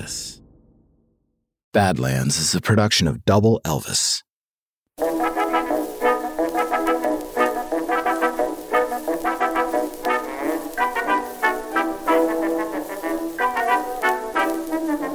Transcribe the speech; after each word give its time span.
Elvis. 0.00 0.40
Badlands 1.72 2.38
is 2.38 2.54
a 2.54 2.60
production 2.60 3.06
of 3.06 3.24
Double 3.24 3.60
Elvis. 3.64 4.22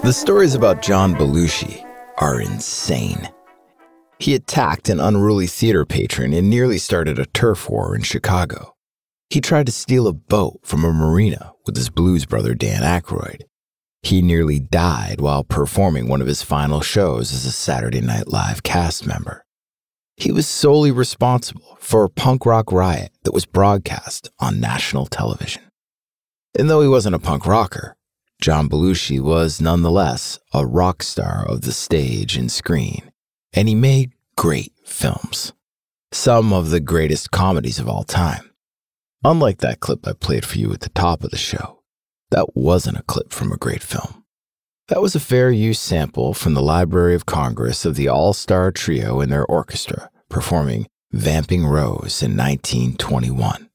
The 0.03 0.13
stories 0.13 0.53
about 0.53 0.83
John 0.83 1.15
Belushi 1.15 1.83
are 2.19 2.39
insane. 2.39 3.29
He 4.19 4.35
attacked 4.35 4.87
an 4.87 4.99
unruly 4.99 5.47
theater 5.47 5.83
patron 5.83 6.31
and 6.33 6.49
nearly 6.49 6.77
started 6.77 7.19
a 7.19 7.25
turf 7.25 7.69
war 7.69 7.95
in 7.95 8.03
Chicago. 8.03 8.75
He 9.29 9.41
tried 9.41 9.65
to 9.65 9.71
steal 9.71 10.07
a 10.07 10.13
boat 10.13 10.59
from 10.63 10.85
a 10.85 10.93
marina 10.93 11.53
with 11.65 11.75
his 11.75 11.89
blues 11.89 12.25
brother 12.25 12.53
Dan 12.53 12.83
Aykroyd. 12.83 13.41
He 14.05 14.21
nearly 14.21 14.59
died 14.59 15.19
while 15.19 15.43
performing 15.43 16.07
one 16.07 16.21
of 16.21 16.27
his 16.27 16.43
final 16.43 16.79
shows 16.81 17.33
as 17.33 17.43
a 17.43 17.51
Saturday 17.51 18.01
Night 18.01 18.27
Live 18.27 18.61
cast 18.61 19.07
member. 19.07 19.43
He 20.15 20.31
was 20.31 20.47
solely 20.47 20.91
responsible 20.91 21.75
for 21.79 22.03
a 22.03 22.09
punk 22.09 22.45
rock 22.45 22.71
riot 22.71 23.09
that 23.23 23.33
was 23.33 23.47
broadcast 23.47 24.29
on 24.39 24.59
national 24.59 25.07
television. 25.07 25.63
And 26.55 26.69
though 26.69 26.81
he 26.81 26.87
wasn't 26.87 27.15
a 27.15 27.19
punk 27.19 27.47
rocker, 27.47 27.97
John 28.39 28.69
Belushi 28.69 29.19
was 29.19 29.59
nonetheless 29.59 30.37
a 30.53 30.67
rock 30.67 31.01
star 31.01 31.43
of 31.49 31.61
the 31.61 31.71
stage 31.71 32.37
and 32.37 32.51
screen, 32.51 33.11
and 33.53 33.67
he 33.67 33.73
made 33.73 34.11
great 34.37 34.71
films. 34.85 35.51
Some 36.11 36.53
of 36.53 36.69
the 36.69 36.79
greatest 36.79 37.31
comedies 37.31 37.79
of 37.79 37.89
all 37.89 38.03
time. 38.03 38.51
Unlike 39.23 39.57
that 39.61 39.79
clip 39.79 40.07
I 40.07 40.13
played 40.13 40.45
for 40.45 40.59
you 40.59 40.71
at 40.73 40.81
the 40.81 40.89
top 40.89 41.23
of 41.23 41.31
the 41.31 41.37
show, 41.37 41.74
that 42.35 42.53
wasn't 42.53 42.97
a 42.97 43.03
clip 43.03 43.31
from 43.31 43.53
a 43.53 43.57
great 43.57 43.81
film. 43.81 44.25
That 44.89 45.01
was 45.01 45.15
a 45.15 45.21
fair 45.21 45.51
use 45.51 45.79
sample 45.79 46.33
from 46.33 46.53
the 46.53 46.61
Library 46.61 47.15
of 47.15 47.25
Congress 47.25 47.85
of 47.85 47.95
the 47.95 48.09
All 48.09 48.33
Star 48.33 48.73
Trio 48.73 49.21
and 49.21 49.31
their 49.31 49.45
orchestra 49.45 50.09
performing 50.29 50.87
Vamping 51.13 51.65
Rose 51.65 52.21
in 52.21 52.35
1921. 52.35 53.69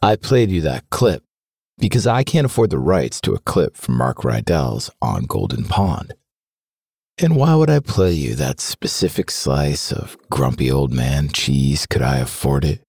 I 0.00 0.14
played 0.14 0.52
you 0.52 0.60
that 0.60 0.88
clip 0.90 1.24
because 1.78 2.06
I 2.06 2.22
can't 2.22 2.46
afford 2.46 2.70
the 2.70 2.78
rights 2.78 3.20
to 3.22 3.34
a 3.34 3.40
clip 3.40 3.76
from 3.76 3.96
Mark 3.96 4.18
Rydell's 4.18 4.88
On 5.02 5.24
Golden 5.24 5.64
Pond. 5.64 6.14
And 7.20 7.34
why 7.34 7.56
would 7.56 7.70
I 7.70 7.80
play 7.80 8.12
you 8.12 8.36
that 8.36 8.60
specific 8.60 9.32
slice 9.32 9.90
of 9.90 10.16
grumpy 10.30 10.70
old 10.70 10.92
man 10.92 11.28
cheese 11.28 11.86
could 11.86 12.02
I 12.02 12.18
afford 12.18 12.64
it? 12.64 12.84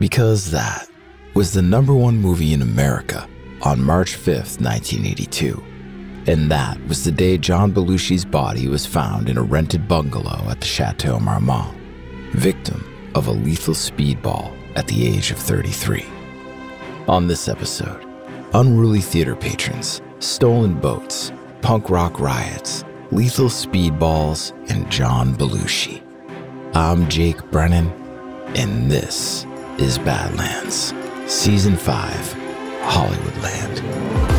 Because 0.00 0.50
that 0.50 0.88
was 1.34 1.52
the 1.52 1.62
number 1.62 1.94
one 1.94 2.16
movie 2.16 2.52
in 2.52 2.60
America 2.60 3.28
on 3.62 3.82
March 3.82 4.16
5th, 4.16 4.60
1982. 4.60 5.62
And 6.26 6.50
that 6.50 6.78
was 6.86 7.04
the 7.04 7.12
day 7.12 7.38
John 7.38 7.72
Belushi's 7.72 8.24
body 8.24 8.68
was 8.68 8.84
found 8.84 9.28
in 9.28 9.38
a 9.38 9.42
rented 9.42 9.88
bungalow 9.88 10.48
at 10.50 10.60
the 10.60 10.66
Chateau 10.66 11.18
Marmont, 11.18 11.76
victim 12.32 12.84
of 13.14 13.26
a 13.26 13.32
lethal 13.32 13.74
speedball 13.74 14.54
at 14.76 14.86
the 14.86 15.06
age 15.06 15.30
of 15.30 15.38
33. 15.38 16.04
On 17.08 17.26
this 17.26 17.48
episode, 17.48 18.06
unruly 18.52 19.00
theater 19.00 19.34
patrons, 19.34 20.02
stolen 20.18 20.74
boats, 20.78 21.32
punk 21.62 21.88
rock 21.88 22.20
riots, 22.20 22.84
lethal 23.10 23.48
speedballs, 23.48 24.52
and 24.70 24.90
John 24.90 25.34
Belushi. 25.34 26.02
I'm 26.74 27.08
Jake 27.08 27.42
Brennan, 27.50 27.90
and 28.54 28.90
this 28.90 29.46
is 29.78 29.98
Badlands, 29.98 30.92
Season 31.26 31.76
5, 31.76 32.37
Hollywoodland. 32.88 34.37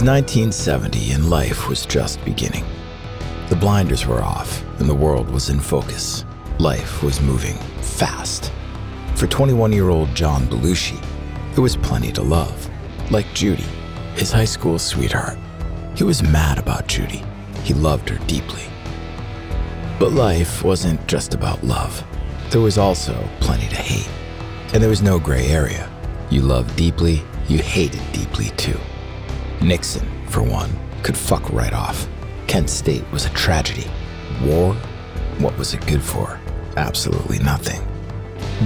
Was 0.00 0.08
1970 0.08 1.12
and 1.12 1.28
life 1.28 1.68
was 1.68 1.84
just 1.84 2.24
beginning. 2.24 2.64
The 3.50 3.56
blinders 3.56 4.06
were 4.06 4.22
off 4.22 4.64
and 4.80 4.88
the 4.88 4.94
world 4.94 5.28
was 5.28 5.50
in 5.50 5.60
focus. 5.60 6.24
Life 6.58 7.02
was 7.02 7.20
moving 7.20 7.56
fast. 7.82 8.50
For 9.14 9.26
21 9.26 9.74
year 9.74 9.90
old 9.90 10.14
John 10.14 10.46
Belushi, 10.46 10.98
there 11.52 11.60
was 11.62 11.76
plenty 11.76 12.12
to 12.12 12.22
love. 12.22 12.70
Like 13.10 13.26
Judy, 13.34 13.66
his 14.14 14.32
high 14.32 14.46
school 14.46 14.78
sweetheart. 14.78 15.36
He 15.94 16.04
was 16.04 16.22
mad 16.22 16.56
about 16.56 16.86
Judy. 16.86 17.22
He 17.62 17.74
loved 17.74 18.08
her 18.08 18.26
deeply. 18.26 18.64
But 19.98 20.12
life 20.12 20.64
wasn't 20.64 21.06
just 21.08 21.34
about 21.34 21.62
love. 21.62 22.02
There 22.48 22.62
was 22.62 22.78
also 22.78 23.12
plenty 23.40 23.68
to 23.68 23.76
hate. 23.76 24.08
And 24.72 24.82
there 24.82 24.88
was 24.88 25.02
no 25.02 25.18
gray 25.18 25.48
area. 25.48 25.90
You 26.30 26.40
loved 26.40 26.74
deeply, 26.74 27.22
you 27.48 27.58
hated 27.58 28.00
deeply 28.12 28.48
too. 28.56 28.80
Nixon, 29.62 30.08
for 30.26 30.42
one, 30.42 30.70
could 31.02 31.16
fuck 31.16 31.50
right 31.52 31.72
off. 31.72 32.08
Kent 32.46 32.70
State 32.70 33.04
was 33.12 33.26
a 33.26 33.30
tragedy. 33.30 33.90
War? 34.42 34.74
What 35.38 35.56
was 35.58 35.74
it 35.74 35.86
good 35.86 36.02
for? 36.02 36.40
Absolutely 36.76 37.38
nothing. 37.40 37.86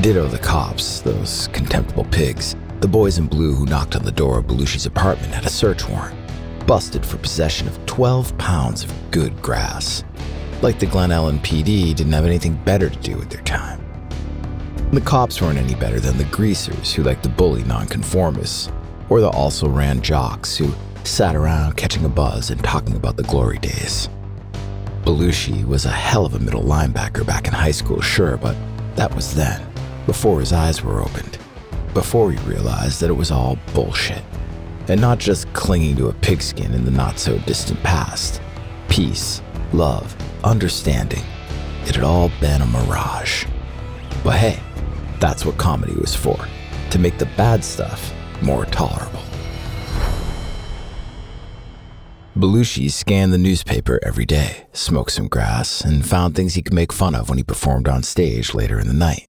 Ditto 0.01 0.29
the 0.29 0.39
cops, 0.39 1.01
those 1.01 1.49
contemptible 1.49 2.05
pigs. 2.05 2.55
The 2.81 2.89
boys 2.89 3.19
in 3.19 3.27
blue 3.27 3.55
who 3.55 3.67
knocked 3.67 3.97
on 3.97 4.05
the 4.05 4.13
door 4.13 4.39
of 4.39 4.47
Belushi's 4.47 4.87
apartment 4.87 5.35
had 5.35 5.45
a 5.45 5.51
search 5.51 5.89
warrant. 5.89 6.17
Busted 6.67 7.05
for 7.05 7.17
possession 7.17 7.67
of 7.67 7.85
12 7.87 8.37
pounds 8.39 8.85
of 8.85 9.11
good 9.11 9.41
grass. 9.43 10.05
Like 10.63 10.79
the 10.79 10.87
Glen 10.87 11.11
Ellyn 11.11 11.39
PD 11.41 11.95
didn't 11.95 12.13
have 12.13 12.25
anything 12.25 12.55
better 12.65 12.89
to 12.89 12.99
do 13.01 13.17
with 13.17 13.31
their 13.31 13.43
time. 13.43 13.81
The 14.93 15.01
cops 15.01 15.43
weren't 15.43 15.59
any 15.59 15.75
better 15.75 15.99
than 15.99 16.19
the 16.19 16.25
greasers 16.25 16.95
who 16.95 17.03
liked 17.03 17.25
to 17.25 17.29
bully 17.29 17.65
nonconformists, 17.65 18.71
or 19.09 19.21
the 19.21 19.29
also 19.29 19.69
ran 19.69 20.01
jocks 20.01 20.57
who 20.57 20.73
sat 21.05 21.37
around 21.37 21.77
catching 21.77 22.05
a 22.05 22.09
buzz 22.09 22.51
and 22.51 22.63
talking 22.63 22.97
about 22.97 23.17
the 23.17 23.23
glory 23.25 23.59
days. 23.59 24.09
Belushi 25.03 25.65
was 25.67 25.85
a 25.85 25.91
hell 25.91 26.25
of 26.25 26.35
a 26.35 26.39
middle 26.39 26.63
linebacker 26.63 27.27
back 27.27 27.47
in 27.47 27.53
high 27.53 27.71
school, 27.71 28.01
sure, 28.01 28.39
but 28.39 28.57
that 28.97 29.15
was 29.15 29.35
then, 29.35 29.63
before 30.07 30.41
his 30.41 30.53
eyes 30.53 30.83
were 30.83 31.03
opened, 31.03 31.39
before 31.93 32.33
he 32.33 32.39
realized 32.49 33.01
that 33.01 33.11
it 33.11 33.15
was 33.15 33.31
all 33.31 33.59
bullshit, 33.75 34.23
and 34.89 35.01
not 35.01 35.19
just 35.19 35.53
clinging 35.53 35.97
to 35.97 36.09
a 36.09 36.13
pigskin 36.15 36.73
in 36.73 36.85
the 36.85 36.91
not 36.91 37.19
so 37.19 37.39
distant 37.41 37.83
past. 37.83 38.41
Peace, 38.89 39.43
love, 39.73 40.17
understanding, 40.43 41.23
it 41.85 41.95
had 41.95 42.05
all 42.05 42.31
been 42.41 42.63
a 42.63 42.67
mirage. 42.67 43.45
But 44.23 44.37
hey, 44.37 44.61
that's 45.21 45.45
what 45.45 45.59
comedy 45.59 45.95
was 45.95 46.15
for 46.15 46.47
to 46.91 46.99
make 46.99 47.19
the 47.19 47.27
bad 47.37 47.63
stuff 47.63 48.13
more 48.45 48.67
tolerable. 48.67 49.21
Belushi 52.37 52.91
scanned 52.91 53.33
the 53.33 53.39
newspaper 53.39 54.01
every 54.03 54.27
day, 54.27 54.67
smoked 54.73 55.13
some 55.13 55.29
grass, 55.29 55.81
and 55.81 56.05
found 56.05 56.35
things 56.35 56.55
he 56.55 56.63
could 56.63 56.75
make 56.75 56.93
fun 56.93 57.15
of 57.15 57.29
when 57.29 57.39
he 57.39 57.45
performed 57.45 57.87
on 57.89 58.03
stage 58.03 58.55
later 58.55 58.81
in 58.81 58.89
the 58.89 58.93
night. 58.93 59.27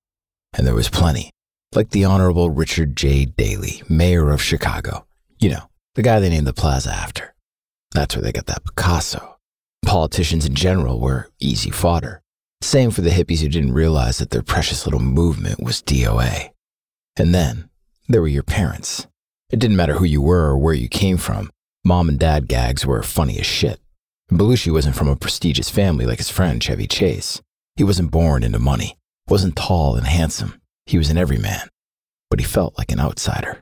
And 0.57 0.65
there 0.65 0.73
was 0.73 0.89
plenty, 0.89 1.29
like 1.75 1.91
the 1.91 2.05
Honorable 2.05 2.49
Richard 2.49 2.95
J. 2.95 3.25
Daley, 3.25 3.83
mayor 3.87 4.31
of 4.31 4.41
Chicago. 4.41 5.05
You 5.39 5.49
know, 5.49 5.69
the 5.93 6.01
guy 6.01 6.19
they 6.19 6.29
named 6.29 6.47
the 6.47 6.53
plaza 6.53 6.91
after. 6.91 7.35
That's 7.91 8.15
where 8.15 8.23
they 8.23 8.31
got 8.31 8.47
that 8.47 8.65
Picasso. 8.65 9.37
Politicians 9.85 10.47
in 10.47 10.55
general 10.55 10.99
were 10.99 11.29
easy 11.39 11.69
fodder. 11.69 12.23
Same 12.61 12.89
for 12.89 13.01
the 13.01 13.11
hippies 13.11 13.41
who 13.41 13.49
didn't 13.49 13.73
realize 13.73 14.17
that 14.17 14.31
their 14.31 14.41
precious 14.41 14.87
little 14.87 14.99
movement 14.99 15.61
was 15.61 15.83
DOA. 15.83 16.49
And 17.17 17.35
then 17.35 17.69
there 18.07 18.21
were 18.21 18.27
your 18.27 18.43
parents. 18.43 19.07
It 19.49 19.59
didn't 19.59 19.77
matter 19.77 19.93
who 19.93 20.05
you 20.05 20.21
were 20.21 20.49
or 20.49 20.57
where 20.57 20.73
you 20.73 20.89
came 20.89 21.17
from, 21.17 21.49
Mom 21.87 22.09
and 22.09 22.17
dad 22.17 22.47
gags 22.47 22.83
were 22.83 23.03
funny 23.03 23.37
as 23.39 23.45
shit. 23.45 23.79
Belushi 24.31 24.73
wasn't 24.73 24.95
from 24.95 25.07
a 25.07 25.15
prestigious 25.15 25.69
family 25.69 26.07
like 26.07 26.17
his 26.17 26.31
friend 26.31 26.61
Chevy 26.61 26.87
Chase. 26.87 27.43
He 27.75 27.83
wasn't 27.83 28.09
born 28.09 28.41
into 28.41 28.57
money, 28.57 28.97
wasn't 29.29 29.55
tall 29.55 29.95
and 29.95 30.07
handsome. 30.07 30.59
He 30.87 30.97
was 30.97 31.11
an 31.11 31.17
everyman, 31.19 31.69
but 32.31 32.39
he 32.39 32.45
felt 32.45 32.75
like 32.79 32.91
an 32.91 32.99
outsider. 32.99 33.61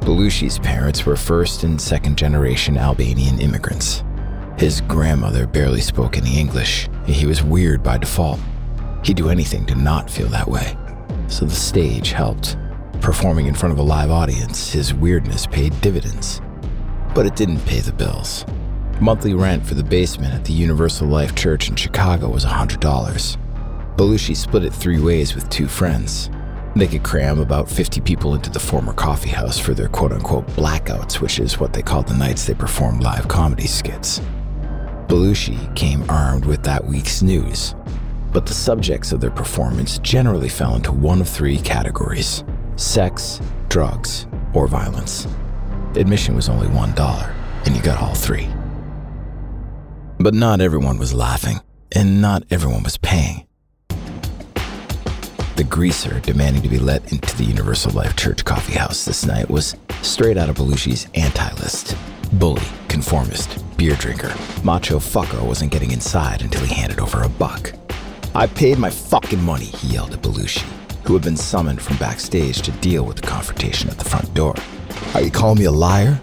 Belushi's 0.00 0.58
parents 0.60 1.04
were 1.04 1.14
first 1.14 1.62
and 1.62 1.78
second 1.78 2.16
generation 2.16 2.78
Albanian 2.78 3.38
immigrants. 3.38 4.02
His 4.56 4.80
grandmother 4.80 5.46
barely 5.46 5.82
spoke 5.82 6.16
any 6.16 6.38
English, 6.38 6.86
and 6.86 7.10
he 7.10 7.26
was 7.26 7.42
weird 7.42 7.82
by 7.82 7.98
default. 7.98 8.40
He'd 9.04 9.18
do 9.18 9.28
anything 9.28 9.66
to 9.66 9.74
not 9.74 10.08
feel 10.08 10.28
that 10.28 10.48
way, 10.48 10.74
so 11.28 11.44
the 11.44 11.54
stage 11.54 12.12
helped. 12.12 12.56
Performing 13.00 13.46
in 13.46 13.54
front 13.54 13.72
of 13.72 13.78
a 13.78 13.82
live 13.82 14.10
audience, 14.10 14.72
his 14.72 14.94
weirdness 14.94 15.46
paid 15.46 15.80
dividends. 15.80 16.40
But 17.14 17.26
it 17.26 17.36
didn't 17.36 17.60
pay 17.60 17.80
the 17.80 17.92
bills. 17.92 18.44
Monthly 19.00 19.34
rent 19.34 19.66
for 19.66 19.74
the 19.74 19.84
basement 19.84 20.34
at 20.34 20.44
the 20.44 20.52
Universal 20.52 21.08
Life 21.08 21.34
Church 21.34 21.68
in 21.68 21.76
Chicago 21.76 22.28
was 22.28 22.44
$100. 22.44 23.36
Belushi 23.96 24.36
split 24.36 24.64
it 24.64 24.72
three 24.72 25.00
ways 25.00 25.34
with 25.34 25.48
two 25.50 25.68
friends. 25.68 26.30
They 26.74 26.86
could 26.86 27.02
cram 27.02 27.38
about 27.40 27.70
50 27.70 28.00
people 28.02 28.34
into 28.34 28.50
the 28.50 28.60
former 28.60 28.92
coffee 28.92 29.30
house 29.30 29.58
for 29.58 29.72
their 29.72 29.88
quote 29.88 30.12
unquote 30.12 30.46
blackouts, 30.48 31.20
which 31.20 31.38
is 31.38 31.58
what 31.58 31.72
they 31.72 31.80
called 31.80 32.06
the 32.06 32.16
nights 32.16 32.46
they 32.46 32.54
performed 32.54 33.02
live 33.02 33.28
comedy 33.28 33.66
skits. 33.66 34.20
Belushi 35.06 35.74
came 35.74 36.04
armed 36.10 36.44
with 36.44 36.62
that 36.64 36.84
week's 36.84 37.22
news, 37.22 37.74
but 38.36 38.44
the 38.44 38.52
subjects 38.52 39.12
of 39.12 39.20
their 39.22 39.30
performance 39.30 39.96
generally 40.00 40.50
fell 40.50 40.76
into 40.76 40.92
one 40.92 41.22
of 41.22 41.26
three 41.26 41.56
categories 41.56 42.44
sex, 42.76 43.40
drugs, 43.70 44.26
or 44.52 44.66
violence. 44.66 45.26
Admission 45.94 46.36
was 46.36 46.50
only 46.50 46.66
$1, 46.66 47.34
and 47.64 47.74
you 47.74 47.80
got 47.80 47.98
all 48.02 48.14
three. 48.14 48.46
But 50.18 50.34
not 50.34 50.60
everyone 50.60 50.98
was 50.98 51.14
laughing, 51.14 51.60
and 51.92 52.20
not 52.20 52.42
everyone 52.50 52.82
was 52.82 52.98
paying. 52.98 53.46
The 55.56 55.64
greaser 55.66 56.20
demanding 56.20 56.60
to 56.60 56.68
be 56.68 56.78
let 56.78 57.10
into 57.12 57.34
the 57.38 57.44
Universal 57.44 57.92
Life 57.92 58.16
Church 58.16 58.44
coffee 58.44 58.74
house 58.74 59.06
this 59.06 59.24
night 59.24 59.48
was 59.48 59.76
straight 60.02 60.36
out 60.36 60.50
of 60.50 60.56
Belushi's 60.56 61.08
anti 61.14 61.54
list. 61.54 61.96
Bully, 62.34 62.60
conformist, 62.88 63.64
beer 63.78 63.94
drinker, 63.94 64.34
macho 64.62 64.98
fucko 64.98 65.46
wasn't 65.46 65.72
getting 65.72 65.92
inside 65.92 66.42
until 66.42 66.66
he 66.66 66.74
handed 66.74 67.00
over 67.00 67.22
a 67.22 67.30
buck. 67.30 67.72
I 68.36 68.46
paid 68.46 68.76
my 68.76 68.90
fucking 68.90 69.42
money, 69.42 69.64
he 69.64 69.94
yelled 69.94 70.12
at 70.12 70.20
Belushi, 70.20 70.66
who 71.06 71.14
had 71.14 71.22
been 71.22 71.38
summoned 71.38 71.80
from 71.80 71.96
backstage 71.96 72.60
to 72.62 72.70
deal 72.70 73.02
with 73.06 73.16
the 73.16 73.26
confrontation 73.26 73.88
at 73.88 73.96
the 73.96 74.04
front 74.04 74.34
door. 74.34 74.54
Are 75.14 75.22
you 75.22 75.30
calling 75.30 75.58
me 75.58 75.64
a 75.64 75.70
liar? 75.70 76.20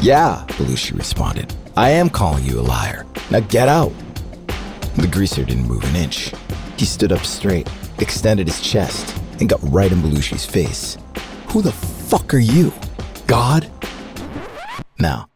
Yeah, 0.00 0.44
Belushi 0.48 0.98
responded. 0.98 1.54
I 1.76 1.90
am 1.90 2.10
calling 2.10 2.42
you 2.44 2.58
a 2.58 2.62
liar. 2.62 3.06
Now 3.30 3.38
get 3.38 3.68
out. 3.68 3.92
The 4.96 5.06
greaser 5.06 5.44
didn't 5.44 5.68
move 5.68 5.84
an 5.84 5.94
inch. 5.94 6.32
He 6.78 6.84
stood 6.84 7.12
up 7.12 7.24
straight, 7.24 7.70
extended 8.00 8.48
his 8.48 8.60
chest, 8.60 9.16
and 9.38 9.48
got 9.48 9.60
right 9.62 9.92
in 9.92 10.02
Belushi's 10.02 10.44
face. 10.44 10.98
Who 11.50 11.62
the 11.62 11.70
fuck 11.70 12.34
are 12.34 12.38
you? 12.38 12.72
God? 13.28 13.70
Now, 14.98 15.28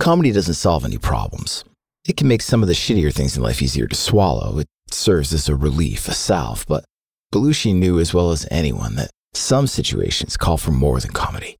comedy 0.00 0.32
doesn't 0.32 0.54
solve 0.54 0.84
any 0.84 0.98
problems. 0.98 1.62
It 2.04 2.16
can 2.16 2.26
make 2.26 2.42
some 2.42 2.62
of 2.62 2.66
the 2.66 2.74
shittier 2.74 3.14
things 3.14 3.36
in 3.36 3.44
life 3.44 3.62
easier 3.62 3.86
to 3.86 3.94
swallow. 3.94 4.58
It 4.58 4.66
serves 4.92 5.32
as 5.32 5.48
a 5.48 5.56
relief, 5.56 6.08
a 6.08 6.14
salve, 6.14 6.64
but 6.66 6.84
Belushi 7.32 7.74
knew 7.74 7.98
as 7.98 8.12
well 8.12 8.30
as 8.30 8.46
anyone 8.50 8.94
that 8.96 9.10
some 9.34 9.66
situations 9.66 10.36
call 10.36 10.58
for 10.58 10.70
more 10.70 11.00
than 11.00 11.12
comedy. 11.12 11.56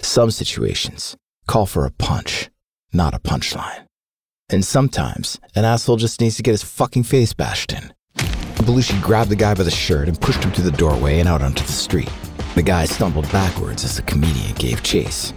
Some 0.00 0.30
situations 0.30 1.16
call 1.46 1.66
for 1.66 1.86
a 1.86 1.90
punch, 1.90 2.50
not 2.92 3.14
a 3.14 3.18
punchline. 3.18 3.86
And 4.50 4.64
sometimes 4.64 5.40
an 5.54 5.64
asshole 5.64 5.96
just 5.96 6.20
needs 6.20 6.36
to 6.36 6.42
get 6.42 6.52
his 6.52 6.62
fucking 6.62 7.04
face 7.04 7.32
bashed 7.32 7.72
in. 7.72 7.92
Belushi 8.64 9.00
grabbed 9.02 9.30
the 9.30 9.36
guy 9.36 9.54
by 9.54 9.62
the 9.62 9.70
shirt 9.70 10.08
and 10.08 10.20
pushed 10.20 10.42
him 10.44 10.52
through 10.52 10.70
the 10.70 10.76
doorway 10.76 11.20
and 11.20 11.28
out 11.28 11.42
onto 11.42 11.64
the 11.64 11.72
street. 11.72 12.10
The 12.54 12.62
guy 12.62 12.84
stumbled 12.84 13.30
backwards 13.32 13.84
as 13.84 13.96
the 13.96 14.02
comedian 14.02 14.54
gave 14.54 14.82
chase. 14.82 15.32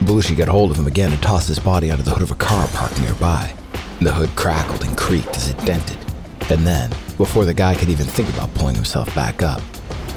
Belushi 0.00 0.36
got 0.36 0.48
hold 0.48 0.70
of 0.70 0.78
him 0.78 0.86
again 0.86 1.12
and 1.12 1.22
tossed 1.22 1.48
his 1.48 1.58
body 1.58 1.90
onto 1.90 2.02
the 2.02 2.10
hood 2.10 2.22
of 2.22 2.30
a 2.30 2.36
car 2.36 2.66
parked 2.68 3.00
nearby. 3.00 3.52
The 4.00 4.12
hood 4.12 4.30
crackled 4.36 4.82
and 4.84 4.96
creaked 4.96 5.36
as 5.36 5.50
it 5.50 5.58
dented. 5.64 6.01
And 6.50 6.66
then, 6.66 6.90
before 7.16 7.44
the 7.44 7.54
guy 7.54 7.74
could 7.74 7.88
even 7.88 8.06
think 8.06 8.28
about 8.30 8.52
pulling 8.54 8.74
himself 8.74 9.14
back 9.14 9.42
up, 9.42 9.60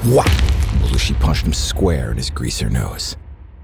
whack! 0.06 0.26
Belushi 0.80 1.18
punched 1.20 1.46
him 1.46 1.52
square 1.52 2.10
in 2.10 2.16
his 2.16 2.30
greaser 2.30 2.68
nose. 2.68 3.16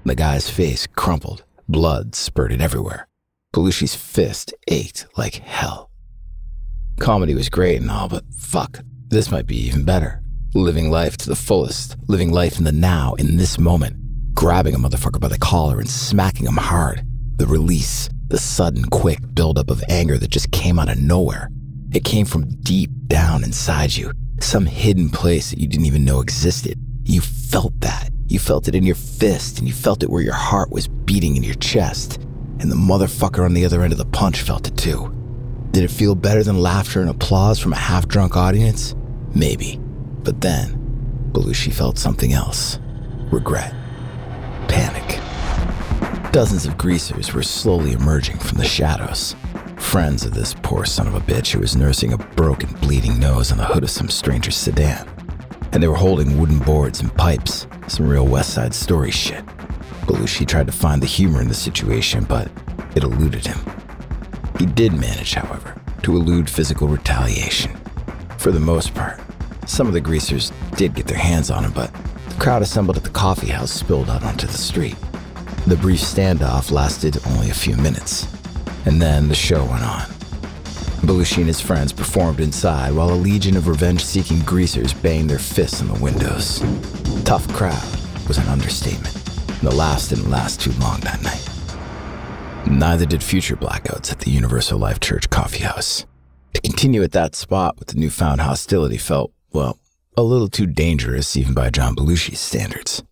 The 0.05 0.15
guy's 0.15 0.49
face 0.49 0.87
crumpled, 0.87 1.43
blood 1.67 2.15
spurted 2.15 2.61
everywhere. 2.61 3.07
Belushi's 3.53 3.95
fist 3.95 4.53
ached 4.67 5.05
like 5.17 5.35
hell. 5.35 5.89
Comedy 6.99 7.35
was 7.35 7.49
great 7.49 7.81
and 7.81 7.91
all, 7.91 8.09
but 8.09 8.23
fuck, 8.33 8.79
this 9.09 9.31
might 9.31 9.45
be 9.45 9.57
even 9.57 9.83
better. 9.85 10.21
Living 10.55 10.89
life 10.89 11.17
to 11.17 11.29
the 11.29 11.35
fullest, 11.35 11.95
living 12.07 12.31
life 12.31 12.57
in 12.57 12.63
the 12.63 12.71
now, 12.71 13.13
in 13.15 13.37
this 13.37 13.59
moment, 13.59 13.95
grabbing 14.33 14.75
a 14.75 14.79
motherfucker 14.79 15.19
by 15.19 15.27
the 15.27 15.37
collar 15.37 15.79
and 15.79 15.89
smacking 15.89 16.47
him 16.47 16.57
hard. 16.57 17.03
The 17.37 17.47
release, 17.47 18.09
the 18.27 18.37
sudden, 18.37 18.85
quick 18.85 19.19
buildup 19.33 19.69
of 19.69 19.83
anger 19.89 20.17
that 20.17 20.29
just 20.29 20.51
came 20.51 20.79
out 20.79 20.89
of 20.89 20.99
nowhere. 20.99 21.49
It 21.93 22.03
came 22.03 22.25
from 22.25 22.49
deep 22.61 22.89
down 23.05 23.43
inside 23.43 23.95
you, 23.95 24.11
some 24.39 24.65
hidden 24.65 25.09
place 25.09 25.51
that 25.51 25.59
you 25.59 25.67
didn't 25.67 25.85
even 25.85 26.03
know 26.03 26.21
existed. 26.21 26.79
You 27.03 27.21
felt 27.21 27.79
that. 27.81 28.09
You 28.27 28.39
felt 28.39 28.67
it 28.67 28.73
in 28.73 28.83
your 28.83 28.95
fist, 28.95 29.59
and 29.59 29.67
you 29.67 29.75
felt 29.75 30.01
it 30.01 30.09
where 30.09 30.23
your 30.23 30.33
heart 30.33 30.71
was 30.71 30.87
beating 30.87 31.35
in 31.35 31.43
your 31.43 31.53
chest. 31.55 32.17
And 32.59 32.71
the 32.71 32.75
motherfucker 32.75 33.45
on 33.45 33.53
the 33.53 33.63
other 33.63 33.83
end 33.83 33.93
of 33.93 33.99
the 33.99 34.05
punch 34.05 34.41
felt 34.41 34.67
it 34.67 34.75
too. 34.75 35.13
Did 35.69 35.83
it 35.83 35.91
feel 35.91 36.15
better 36.15 36.41
than 36.41 36.57
laughter 36.57 36.99
and 36.99 37.11
applause 37.11 37.59
from 37.59 37.73
a 37.73 37.77
half 37.77 38.07
drunk 38.07 38.35
audience? 38.35 38.95
Maybe. 39.35 39.79
But 40.23 40.41
then, 40.41 41.29
Belushi 41.31 41.71
felt 41.71 41.99
something 41.99 42.33
else 42.33 42.79
regret, 43.31 43.73
panic. 44.67 45.19
Dozens 46.31 46.65
of 46.65 46.75
greasers 46.75 47.33
were 47.33 47.43
slowly 47.43 47.91
emerging 47.91 48.39
from 48.39 48.57
the 48.57 48.65
shadows. 48.65 49.35
Friends 49.93 50.25
of 50.25 50.33
this 50.33 50.55
poor 50.63 50.85
son 50.85 51.05
of 51.07 51.13
a 51.13 51.19
bitch 51.19 51.51
who 51.51 51.59
was 51.59 51.75
nursing 51.75 52.13
a 52.13 52.17
broken, 52.17 52.73
bleeding 52.79 53.19
nose 53.19 53.51
on 53.51 53.59
the 53.59 53.63
hood 53.63 53.83
of 53.83 53.91
some 53.91 54.09
stranger's 54.09 54.55
sedan. 54.55 55.07
And 55.71 55.83
they 55.83 55.87
were 55.87 55.93
holding 55.93 56.39
wooden 56.39 56.57
boards 56.57 56.99
and 56.99 57.13
pipes, 57.13 57.67
some 57.85 58.09
real 58.09 58.25
West 58.25 58.55
Side 58.55 58.73
Story 58.73 59.11
shit. 59.11 59.45
Belushi 60.07 60.47
tried 60.47 60.65
to 60.65 60.73
find 60.73 60.99
the 60.99 61.05
humor 61.05 61.43
in 61.43 61.47
the 61.47 61.53
situation, 61.53 62.23
but 62.23 62.49
it 62.95 63.03
eluded 63.03 63.45
him. 63.45 63.59
He 64.57 64.65
did 64.65 64.93
manage, 64.93 65.35
however, 65.35 65.79
to 66.01 66.15
elude 66.15 66.49
physical 66.49 66.87
retaliation. 66.87 67.71
For 68.39 68.51
the 68.51 68.59
most 68.59 68.95
part, 68.95 69.21
some 69.67 69.85
of 69.85 69.93
the 69.93 70.01
greasers 70.01 70.51
did 70.75 70.95
get 70.95 71.05
their 71.05 71.19
hands 71.19 71.51
on 71.51 71.65
him, 71.65 71.71
but 71.71 71.93
the 72.29 72.35
crowd 72.39 72.63
assembled 72.63 72.97
at 72.97 73.03
the 73.03 73.11
coffee 73.11 73.51
house 73.51 73.71
spilled 73.71 74.09
out 74.09 74.23
onto 74.23 74.47
the 74.47 74.53
street. 74.53 74.97
The 75.67 75.77
brief 75.77 75.99
standoff 75.99 76.71
lasted 76.71 77.19
only 77.27 77.51
a 77.51 77.53
few 77.53 77.77
minutes, 77.77 78.27
and 78.85 79.01
then 79.01 79.27
the 79.27 79.35
show 79.35 79.63
went 79.65 79.83
on. 79.83 80.05
Belushi 81.03 81.39
and 81.39 81.47
his 81.47 81.59
friends 81.59 81.91
performed 81.91 82.39
inside 82.39 82.93
while 82.93 83.11
a 83.11 83.15
legion 83.15 83.57
of 83.57 83.67
revenge 83.67 84.03
seeking 84.03 84.39
greasers 84.39 84.93
banged 84.93 85.29
their 85.29 85.39
fists 85.39 85.81
on 85.81 85.89
the 85.89 85.99
windows. 85.99 86.59
Tough 87.25 87.47
crowd 87.53 87.83
was 88.27 88.37
an 88.37 88.47
understatement, 88.47 89.13
and 89.49 89.67
the 89.67 89.75
laughs 89.75 90.09
didn't 90.09 90.29
last 90.29 90.61
too 90.61 90.71
long 90.73 91.01
that 91.01 91.21
night. 91.21 91.49
Neither 92.65 93.05
did 93.05 93.21
future 93.21 93.57
blackouts 93.57 94.11
at 94.11 94.19
the 94.19 94.31
Universal 94.31 94.79
Life 94.79 95.01
Church 95.01 95.29
coffee 95.29 95.63
house. 95.63 96.05
To 96.53 96.61
continue 96.61 97.03
at 97.03 97.11
that 97.11 97.35
spot 97.35 97.77
with 97.79 97.89
the 97.89 97.99
newfound 97.99 98.39
hostility 98.39 98.97
felt, 98.97 99.33
well, 99.51 99.77
a 100.15 100.23
little 100.23 100.47
too 100.47 100.67
dangerous 100.67 101.35
even 101.35 101.53
by 101.53 101.69
John 101.69 101.95
Belushi's 101.95 102.39
standards. 102.39 103.03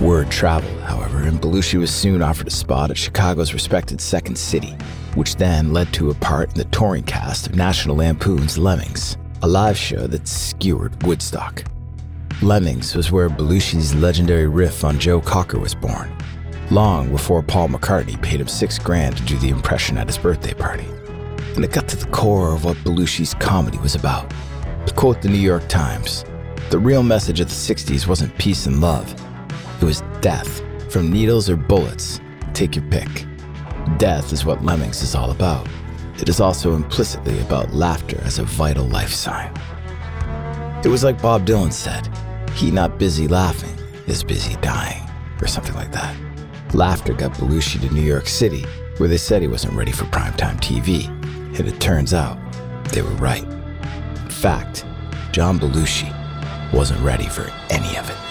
Word 0.00 0.30
traveled, 0.30 0.80
however, 0.80 1.24
and 1.24 1.38
Belushi 1.38 1.78
was 1.78 1.94
soon 1.94 2.22
offered 2.22 2.46
a 2.46 2.50
spot 2.50 2.90
at 2.90 2.96
Chicago's 2.96 3.52
respected 3.52 4.00
Second 4.00 4.36
City, 4.36 4.74
which 5.14 5.36
then 5.36 5.74
led 5.74 5.92
to 5.92 6.10
a 6.10 6.14
part 6.14 6.48
in 6.48 6.54
the 6.54 6.64
touring 6.64 7.02
cast 7.02 7.46
of 7.46 7.54
National 7.54 7.96
Lampoon's 7.96 8.56
Lemmings, 8.56 9.18
a 9.42 9.46
live 9.46 9.76
show 9.76 10.06
that 10.06 10.26
skewered 10.26 11.02
Woodstock. 11.02 11.64
Lemmings 12.40 12.94
was 12.94 13.12
where 13.12 13.28
Belushi's 13.28 13.94
legendary 13.94 14.48
riff 14.48 14.84
on 14.84 14.98
Joe 14.98 15.20
Cocker 15.20 15.58
was 15.58 15.74
born, 15.74 16.10
long 16.70 17.10
before 17.10 17.42
Paul 17.42 17.68
McCartney 17.68 18.20
paid 18.22 18.40
him 18.40 18.48
six 18.48 18.78
grand 18.78 19.18
to 19.18 19.24
do 19.24 19.36
the 19.36 19.50
impression 19.50 19.98
at 19.98 20.06
his 20.06 20.16
birthday 20.16 20.54
party. 20.54 20.86
And 21.56 21.62
it 21.62 21.72
got 21.72 21.88
to 21.88 21.96
the 21.96 22.10
core 22.10 22.54
of 22.54 22.64
what 22.64 22.78
Belushi's 22.78 23.34
comedy 23.34 23.76
was 23.76 23.96
about. 23.96 24.32
To 24.86 24.94
quote 24.94 25.20
the 25.20 25.28
New 25.28 25.36
York 25.36 25.68
Times, 25.68 26.24
the 26.70 26.78
real 26.78 27.02
message 27.02 27.40
of 27.40 27.48
the 27.48 27.54
60s 27.54 28.06
wasn't 28.06 28.38
peace 28.38 28.64
and 28.64 28.80
love 28.80 29.14
it 29.80 29.84
was 29.84 30.02
death, 30.20 30.62
from 30.92 31.10
needles 31.10 31.48
or 31.48 31.56
bullets. 31.56 32.20
Take 32.52 32.76
your 32.76 32.84
pick. 32.90 33.26
Death 33.96 34.32
is 34.32 34.44
what 34.44 34.64
Lemmings 34.64 35.02
is 35.02 35.14
all 35.14 35.30
about. 35.30 35.66
It 36.18 36.28
is 36.28 36.40
also 36.40 36.74
implicitly 36.74 37.40
about 37.40 37.72
laughter 37.72 38.20
as 38.22 38.38
a 38.38 38.44
vital 38.44 38.84
life 38.84 39.12
sign. 39.12 39.52
It 40.84 40.88
was 40.88 41.02
like 41.02 41.22
Bob 41.22 41.46
Dylan 41.46 41.72
said 41.72 42.08
he 42.54 42.70
not 42.70 42.98
busy 42.98 43.26
laughing 43.28 43.76
is 44.06 44.24
busy 44.24 44.56
dying, 44.56 45.02
or 45.40 45.46
something 45.46 45.74
like 45.74 45.92
that. 45.92 46.14
Laughter 46.74 47.12
got 47.12 47.32
Belushi 47.34 47.80
to 47.80 47.94
New 47.94 48.02
York 48.02 48.26
City, 48.26 48.64
where 48.98 49.08
they 49.08 49.16
said 49.16 49.40
he 49.40 49.48
wasn't 49.48 49.74
ready 49.74 49.92
for 49.92 50.04
primetime 50.06 50.60
TV, 50.60 51.06
and 51.58 51.68
it 51.68 51.80
turns 51.80 52.12
out 52.12 52.38
they 52.92 53.02
were 53.02 53.10
right. 53.10 53.44
In 53.44 54.30
fact, 54.30 54.84
John 55.32 55.58
Belushi 55.58 56.12
wasn't 56.72 57.00
ready 57.00 57.26
for 57.28 57.50
any 57.70 57.96
of 57.96 58.10
it. 58.10 58.29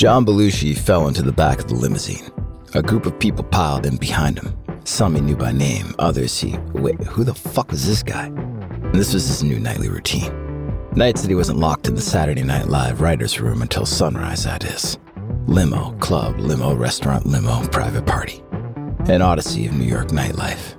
John 0.00 0.24
Belushi 0.24 0.74
fell 0.74 1.08
into 1.08 1.20
the 1.20 1.30
back 1.30 1.58
of 1.58 1.68
the 1.68 1.74
limousine. 1.74 2.30
A 2.72 2.80
group 2.80 3.04
of 3.04 3.18
people 3.18 3.44
piled 3.44 3.84
in 3.84 3.98
behind 3.98 4.38
him. 4.38 4.56
Some 4.84 5.14
he 5.14 5.20
knew 5.20 5.36
by 5.36 5.52
name, 5.52 5.94
others 5.98 6.40
he. 6.40 6.56
Wait, 6.72 6.98
who 7.02 7.22
the 7.22 7.34
fuck 7.34 7.70
was 7.70 7.86
this 7.86 8.02
guy? 8.02 8.28
And 8.28 8.94
this 8.94 9.12
was 9.12 9.28
his 9.28 9.42
new 9.42 9.58
nightly 9.60 9.90
routine. 9.90 10.32
Nights 10.92 11.20
that 11.20 11.28
he 11.28 11.34
wasn't 11.34 11.58
locked 11.58 11.86
in 11.86 11.96
the 11.96 12.00
Saturday 12.00 12.42
Night 12.42 12.68
Live 12.68 13.02
writer's 13.02 13.42
room 13.42 13.60
until 13.60 13.84
sunrise, 13.84 14.44
that 14.44 14.64
is. 14.64 14.96
Limo, 15.46 15.92
club, 15.98 16.38
limo, 16.38 16.74
restaurant, 16.74 17.26
limo, 17.26 17.68
private 17.68 18.06
party. 18.06 18.42
An 19.00 19.20
odyssey 19.20 19.66
of 19.66 19.74
New 19.74 19.84
York 19.84 20.08
nightlife. 20.08 20.78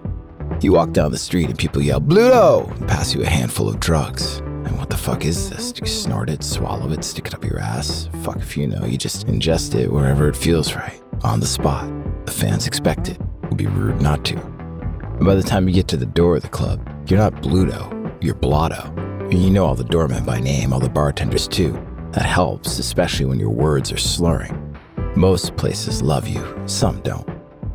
You 0.64 0.72
walk 0.72 0.94
down 0.94 1.12
the 1.12 1.20
street 1.20 1.48
and 1.48 1.60
people 1.60 1.84
yell, 1.84 2.02
Bluto! 2.02 2.76
and 2.76 2.88
pass 2.90 3.14
you 3.14 3.22
a 3.22 3.28
handful 3.28 3.70
of 3.70 3.80
drugs. 3.80 4.42
And 4.66 4.78
what 4.78 4.90
the 4.90 4.98
fuck 4.98 5.26
is 5.26 5.50
this? 5.50 5.72
Do 5.72 5.82
you 5.82 5.88
snort 5.88 6.30
it, 6.30 6.44
swallow 6.44 6.92
it, 6.92 7.04
stick 7.04 7.28
it 7.28 7.34
up 7.34 7.44
your 7.44 7.60
ass? 7.60 8.10
Fuck 8.24 8.38
if 8.38 8.56
you 8.56 8.68
know, 8.68 8.86
you 8.86 8.98
just 8.98 9.28
ingest 9.28 9.76
it 9.76 9.92
wherever 9.92 10.30
it 10.30 10.36
feels 10.36 10.76
right, 10.76 11.02
on 11.24 11.40
the 11.40 11.48
spot. 11.48 11.92
The 12.26 12.32
fans 12.32 12.68
expect 12.68 13.10
it. 13.10 13.20
It 13.44 13.50
would 13.50 13.58
be 13.58 13.68
rude 13.68 14.02
not 14.02 14.24
to. 14.26 14.38
And 14.38 15.26
by 15.26 15.36
the 15.36 15.44
time 15.44 15.68
you 15.68 15.74
get 15.74 15.88
to 15.90 15.98
the 15.98 16.06
door 16.06 16.36
of 16.36 16.42
the 16.44 16.50
club, 16.50 16.80
you're 17.08 17.20
not 17.20 17.34
Bluto, 17.42 18.16
you're 18.22 18.36
Blotto. 18.36 18.94
And 19.32 19.42
you 19.42 19.50
know 19.50 19.66
all 19.66 19.76
the 19.76 19.84
doormen 19.84 20.26
by 20.26 20.40
name, 20.40 20.74
all 20.74 20.80
the 20.80 20.90
bartenders 20.90 21.48
too. 21.48 21.74
That 22.12 22.26
helps, 22.26 22.80
especially 22.80 23.26
when 23.26 23.40
your 23.40 23.50
words 23.50 23.92
are 23.92 23.98
slurring. 23.98 24.78
Most 25.16 25.56
places 25.56 26.02
love 26.02 26.28
you, 26.28 26.64
some 26.66 27.02
don't. 27.02 27.28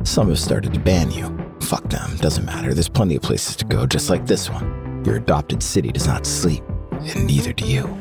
Some 0.03 0.29
have 0.29 0.39
started 0.39 0.73
to 0.73 0.79
ban 0.79 1.11
you. 1.11 1.35
Fuck 1.59 1.89
them, 1.89 2.15
doesn't 2.17 2.45
matter. 2.45 2.73
There's 2.73 2.89
plenty 2.89 3.15
of 3.15 3.23
places 3.23 3.55
to 3.57 3.65
go, 3.65 3.85
just 3.85 4.09
like 4.09 4.25
this 4.25 4.49
one. 4.49 5.03
Your 5.05 5.17
adopted 5.17 5.61
city 5.61 5.91
does 5.91 6.07
not 6.07 6.25
sleep, 6.25 6.63
and 6.99 7.27
neither 7.27 7.53
do 7.53 7.65
you. 7.65 7.97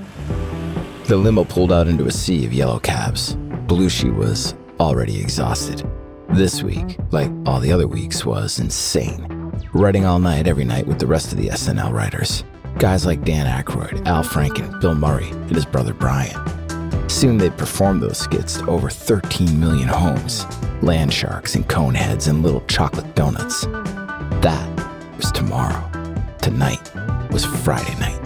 The 1.04 1.16
limo 1.16 1.44
pulled 1.44 1.72
out 1.72 1.88
into 1.88 2.06
a 2.06 2.10
sea 2.10 2.44
of 2.44 2.52
yellow 2.52 2.78
cabs. 2.78 3.36
Belushi 3.66 4.14
was 4.14 4.54
already 4.80 5.20
exhausted. 5.20 5.88
This 6.30 6.62
week, 6.62 6.98
like 7.12 7.30
all 7.46 7.60
the 7.60 7.72
other 7.72 7.86
weeks, 7.86 8.24
was 8.26 8.58
insane. 8.58 9.52
Writing 9.72 10.04
all 10.04 10.18
night 10.18 10.46
every 10.48 10.64
night 10.64 10.86
with 10.86 10.98
the 10.98 11.06
rest 11.06 11.32
of 11.32 11.38
the 11.38 11.48
SNL 11.48 11.92
writers. 11.92 12.44
Guys 12.78 13.06
like 13.06 13.24
Dan 13.24 13.46
Aykroyd, 13.46 14.06
Al 14.06 14.22
Franken, 14.22 14.80
Bill 14.80 14.94
Murray, 14.94 15.28
and 15.30 15.54
his 15.54 15.64
brother 15.64 15.94
Brian. 15.94 16.36
Soon 17.08 17.38
they'd 17.38 17.56
perform 17.56 18.00
those 18.00 18.18
skits 18.18 18.58
to 18.58 18.68
over 18.68 18.90
13 18.90 19.58
million 19.58 19.88
homes, 19.88 20.44
land 20.82 21.12
sharks 21.12 21.54
and 21.54 21.68
cone 21.68 21.94
heads 21.94 22.26
and 22.26 22.42
little 22.42 22.62
chocolate 22.62 23.14
donuts. 23.14 23.64
That 24.42 25.16
was 25.16 25.30
tomorrow. 25.32 25.88
Tonight 26.42 26.90
was 27.30 27.44
Friday 27.44 27.94
night. 28.00 28.25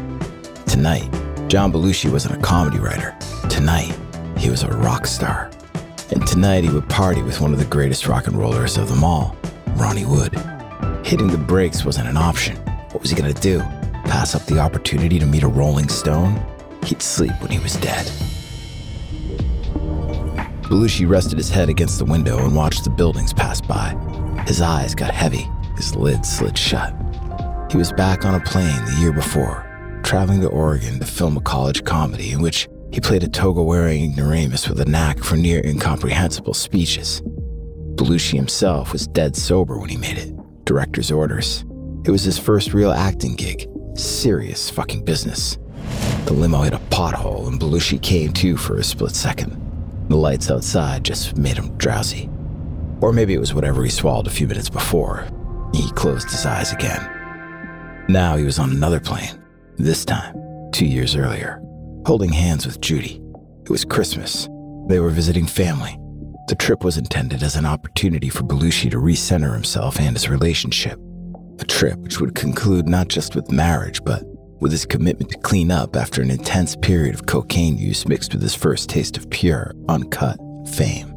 Tonight, 0.70 1.10
John 1.48 1.72
Belushi 1.72 2.10
wasn't 2.12 2.36
a 2.36 2.40
comedy 2.40 2.78
writer. 2.78 3.16
Tonight, 3.48 3.92
he 4.38 4.50
was 4.50 4.62
a 4.62 4.68
rock 4.68 5.04
star. 5.04 5.50
And 6.12 6.24
tonight 6.24 6.62
he 6.62 6.70
would 6.70 6.88
party 6.88 7.22
with 7.22 7.40
one 7.40 7.52
of 7.52 7.58
the 7.58 7.64
greatest 7.64 8.06
rock 8.06 8.28
and 8.28 8.36
rollers 8.36 8.78
of 8.78 8.88
them 8.88 9.02
all, 9.02 9.36
Ronnie 9.70 10.06
Wood. 10.06 10.32
Hitting 11.04 11.26
the 11.26 11.38
brakes 11.38 11.84
wasn't 11.84 12.08
an 12.08 12.16
option. 12.16 12.56
What 12.92 13.02
was 13.02 13.10
he 13.10 13.16
gonna 13.16 13.32
do? 13.32 13.58
pass 14.04 14.36
up 14.36 14.46
the 14.46 14.60
opportunity 14.60 15.18
to 15.18 15.26
meet 15.26 15.42
a 15.42 15.48
rolling 15.48 15.88
stone, 15.88 16.40
he'd 16.84 17.02
sleep 17.02 17.32
when 17.40 17.50
he 17.50 17.58
was 17.58 17.74
dead. 17.74 18.06
Belushi 20.62 21.08
rested 21.08 21.36
his 21.36 21.50
head 21.50 21.68
against 21.68 21.98
the 21.98 22.04
window 22.04 22.38
and 22.38 22.54
watched 22.54 22.84
the 22.84 22.90
buildings 22.90 23.32
pass 23.32 23.60
by. 23.60 23.96
His 24.46 24.60
eyes 24.60 24.94
got 24.94 25.12
heavy, 25.12 25.48
his 25.76 25.96
lids 25.96 26.28
slid 26.28 26.56
shut. 26.56 26.94
He 27.70 27.76
was 27.76 27.92
back 27.92 28.24
on 28.24 28.36
a 28.36 28.40
plane 28.40 28.84
the 28.84 28.98
year 29.00 29.12
before, 29.12 29.69
traveling 30.11 30.40
to 30.40 30.49
Oregon 30.49 30.99
to 30.99 31.07
film 31.07 31.37
a 31.37 31.40
college 31.40 31.85
comedy 31.85 32.33
in 32.33 32.43
which 32.43 32.69
he 32.90 32.99
played 32.99 33.23
a 33.23 33.29
toga 33.29 33.62
wearing 33.62 34.02
ignoramus 34.02 34.69
with 34.69 34.81
a 34.81 34.85
knack 34.85 35.21
for 35.21 35.37
near 35.37 35.64
incomprehensible 35.64 36.52
speeches. 36.52 37.23
Belushi 37.95 38.35
himself 38.35 38.93
was 38.93 39.07
dead 39.07 39.37
sober 39.37 39.79
when 39.79 39.88
he 39.88 39.97
made 39.97 40.19
it, 40.19 40.35
director's 40.64 41.12
orders. 41.12 41.64
It 42.05 42.11
was 42.11 42.25
his 42.25 42.40
first 42.40 42.75
real 42.75 42.90
acting 42.90 43.37
gig, 43.37 43.69
serious 43.95 44.69
fucking 44.69 45.05
business. 45.05 45.59
The 46.25 46.33
limo 46.33 46.62
hit 46.62 46.75
a 46.75 46.79
pothole 46.90 47.47
and 47.47 47.61
Belushi 47.61 48.02
came 48.02 48.33
to 48.33 48.57
for 48.57 48.79
a 48.79 48.83
split 48.83 49.14
second. 49.14 49.52
The 50.09 50.17
lights 50.17 50.50
outside 50.50 51.05
just 51.05 51.37
made 51.37 51.57
him 51.57 51.79
drowsy. 51.79 52.29
Or 53.00 53.12
maybe 53.12 53.35
it 53.35 53.38
was 53.38 53.55
whatever 53.55 53.85
he 53.85 53.90
swallowed 53.90 54.26
a 54.26 54.31
few 54.31 54.49
minutes 54.49 54.71
before. 54.71 55.29
He 55.73 55.88
closed 55.93 56.33
his 56.33 56.47
eyes 56.47 56.73
again. 56.73 58.07
Now 58.09 58.37
he 58.37 58.43
was 58.43 58.59
on 58.59 58.73
another 58.73 58.99
plane, 58.99 59.40
this 59.82 60.04
time, 60.04 60.34
two 60.72 60.87
years 60.87 61.16
earlier, 61.16 61.60
holding 62.06 62.32
hands 62.32 62.66
with 62.66 62.80
Judy. 62.80 63.20
It 63.62 63.70
was 63.70 63.84
Christmas. 63.84 64.49
They 64.88 65.00
were 65.00 65.10
visiting 65.10 65.46
family. 65.46 65.99
The 66.49 66.56
trip 66.56 66.82
was 66.82 66.99
intended 66.99 67.42
as 67.42 67.56
an 67.56 67.66
opportunity 67.66 68.28
for 68.28 68.42
Belushi 68.42 68.90
to 68.90 68.96
recenter 68.96 69.52
himself 69.52 70.00
and 70.00 70.16
his 70.16 70.28
relationship. 70.28 70.99
A 71.60 71.64
trip 71.64 71.99
which 71.99 72.20
would 72.20 72.34
conclude 72.34 72.88
not 72.88 73.08
just 73.08 73.34
with 73.34 73.52
marriage, 73.52 74.02
but 74.02 74.25
with 74.60 74.72
his 74.72 74.84
commitment 74.87 75.30
to 75.30 75.38
clean 75.38 75.70
up 75.70 75.96
after 75.96 76.22
an 76.22 76.30
intense 76.30 76.76
period 76.76 77.14
of 77.14 77.26
cocaine 77.26 77.78
use 77.78 78.06
mixed 78.08 78.32
with 78.32 78.42
his 78.42 78.54
first 78.54 78.88
taste 78.88 79.16
of 79.16 79.30
pure, 79.30 79.72
uncut 79.88 80.38
fame. 80.68 81.08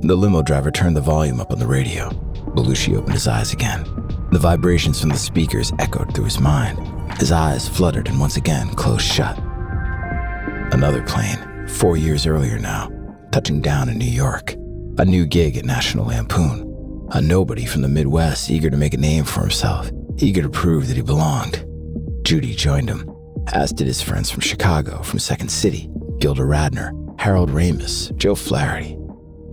The 0.00 0.16
limo 0.16 0.42
driver 0.42 0.70
turned 0.70 0.96
the 0.96 1.00
volume 1.00 1.40
up 1.40 1.52
on 1.52 1.58
the 1.58 1.66
radio. 1.66 2.10
Belushi 2.56 2.96
opened 2.96 3.12
his 3.12 3.28
eyes 3.28 3.52
again. 3.52 3.84
The 4.32 4.38
vibrations 4.38 4.98
from 4.98 5.10
the 5.10 5.18
speakers 5.18 5.72
echoed 5.78 6.14
through 6.14 6.24
his 6.24 6.40
mind. 6.40 6.78
His 7.18 7.30
eyes 7.30 7.68
fluttered 7.68 8.08
and 8.08 8.18
once 8.18 8.38
again 8.38 8.70
closed 8.70 9.04
shut. 9.04 9.38
Another 10.72 11.02
plane, 11.02 11.68
four 11.68 11.98
years 11.98 12.26
earlier 12.26 12.58
now, 12.58 12.90
touching 13.30 13.60
down 13.60 13.90
in 13.90 13.98
New 13.98 14.10
York. 14.10 14.54
A 14.98 15.04
new 15.04 15.26
gig 15.26 15.58
at 15.58 15.66
National 15.66 16.06
Lampoon. 16.06 16.62
A 17.10 17.20
nobody 17.20 17.66
from 17.66 17.82
the 17.82 17.88
Midwest 17.88 18.50
eager 18.50 18.70
to 18.70 18.76
make 18.78 18.94
a 18.94 18.98
name 18.98 19.24
for 19.24 19.42
himself, 19.42 19.90
eager 20.16 20.40
to 20.40 20.48
prove 20.48 20.88
that 20.88 20.96
he 20.96 21.02
belonged. 21.02 21.62
Judy 22.22 22.54
joined 22.54 22.88
him, 22.88 23.08
as 23.52 23.70
did 23.70 23.86
his 23.86 24.00
friends 24.00 24.30
from 24.30 24.40
Chicago, 24.40 25.02
from 25.02 25.18
Second 25.18 25.50
City, 25.50 25.90
Gilda 26.20 26.42
Radner, 26.42 26.90
Harold 27.20 27.50
Ramis, 27.50 28.16
Joe 28.16 28.34
Flaherty. 28.34 28.96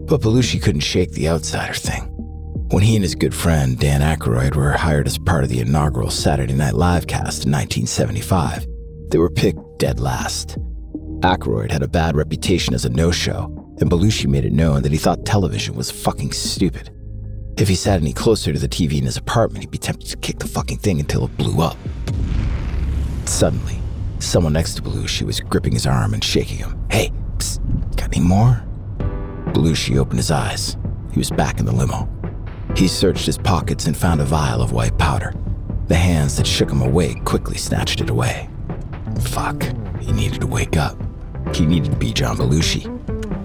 But 0.06 0.22
Belushi 0.22 0.62
couldn't 0.62 0.82
shake 0.82 1.12
the 1.12 1.28
outsider 1.28 1.74
thing. 1.74 2.13
When 2.74 2.82
he 2.82 2.96
and 2.96 3.04
his 3.04 3.14
good 3.14 3.36
friend 3.36 3.78
Dan 3.78 4.02
Aykroyd 4.02 4.56
were 4.56 4.72
hired 4.72 5.06
as 5.06 5.20
part 5.20 5.44
of 5.44 5.52
the 5.52 5.60
inaugural 5.60 6.10
Saturday 6.10 6.56
Night 6.56 6.74
Live 6.74 7.06
cast 7.06 7.46
in 7.46 7.52
1975, 7.52 8.66
they 9.12 9.20
were 9.20 9.30
picked 9.30 9.60
dead 9.78 10.00
last. 10.00 10.58
Aykroyd 11.20 11.70
had 11.70 11.84
a 11.84 11.88
bad 11.88 12.16
reputation 12.16 12.74
as 12.74 12.84
a 12.84 12.90
no-show, 12.90 13.76
and 13.80 13.92
Belushi 13.92 14.26
made 14.26 14.44
it 14.44 14.54
known 14.54 14.82
that 14.82 14.92
he 14.92 14.98
thought 14.98 15.24
television 15.24 15.76
was 15.76 15.92
fucking 15.92 16.32
stupid. 16.32 16.90
If 17.60 17.68
he 17.68 17.76
sat 17.76 18.02
any 18.02 18.12
closer 18.12 18.52
to 18.52 18.58
the 18.58 18.68
TV 18.68 18.98
in 18.98 19.04
his 19.04 19.18
apartment, 19.18 19.62
he'd 19.64 19.70
be 19.70 19.78
tempted 19.78 20.10
to 20.10 20.18
kick 20.18 20.40
the 20.40 20.48
fucking 20.48 20.80
thing 20.80 21.00
until 21.00 21.26
it 21.26 21.38
blew 21.38 21.62
up. 21.62 21.78
Suddenly, 23.26 23.78
someone 24.18 24.54
next 24.54 24.74
to 24.78 24.82
Belushi 24.82 25.28
was 25.28 25.40
gripping 25.42 25.74
his 25.74 25.86
arm 25.86 26.16
and 26.16 26.24
shaking 26.24 26.58
him. 26.58 26.84
Hey, 26.90 27.12
psst, 27.38 27.60
got 27.98 28.18
any 28.18 28.26
more? 28.26 28.64
Belushi 29.54 30.00
opened 30.00 30.18
his 30.18 30.32
eyes. 30.32 30.76
He 31.12 31.20
was 31.20 31.30
back 31.30 31.60
in 31.60 31.68
the 31.68 31.72
limo. 31.72 32.10
He 32.76 32.88
searched 32.88 33.26
his 33.26 33.38
pockets 33.38 33.86
and 33.86 33.96
found 33.96 34.20
a 34.20 34.26
vial 34.26 34.62
of 34.62 34.72
white 34.72 34.98
powder. 34.98 35.34
The 35.88 35.96
hands 35.96 36.38
that 36.38 36.48
shook 36.48 36.72
him 36.72 36.82
awake 36.82 37.24
quickly 37.24 37.58
snatched 37.58 38.02
it 38.02 38.10
away. 38.10 38.50
Fuck, 39.22 39.64
he 40.00 40.12
needed 40.12 40.42
to 40.42 40.48
wake 40.48 40.76
up. 40.76 40.98
He 41.54 41.66
needed 41.66 41.92
to 41.92 41.98
be 41.98 42.12
John 42.12 42.36
Belushi. 42.36 42.90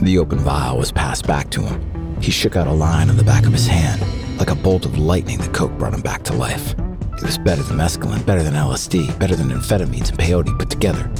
The 0.01 0.19
open 0.19 0.39
vial 0.39 0.79
was 0.79 0.93
passed 0.93 1.27
back 1.27 1.51
to 1.51 1.63
him. 1.63 2.21
He 2.23 2.31
shook 2.31 2.57
out 2.57 2.67
a 2.67 2.73
line 2.73 3.11
on 3.11 3.17
the 3.17 3.25
back 3.25 3.45
of 3.45 3.53
his 3.53 3.67
hand. 3.67 4.03
Like 4.39 4.51
a 4.51 4.55
bolt 4.55 4.87
of 4.87 4.99
lightning, 4.99 5.39
the 5.39 5.49
coke 5.49 5.73
brought 5.73 5.95
him 5.95 6.01
back 6.01 6.23
to 6.25 6.33
life. 6.33 6.75
It 7.19 7.23
was 7.23 7.37
better 7.37 7.63
than 7.63 7.77
mescaline, 7.77 8.25
better 8.25 8.43
than 8.43 8.55
LSD, 8.55 9.19
better 9.19 9.37
than 9.37 9.51
amphetamines 9.51 10.09
and 10.09 10.19
peyote 10.19 10.57
put 10.59 10.71
together. 10.71 11.11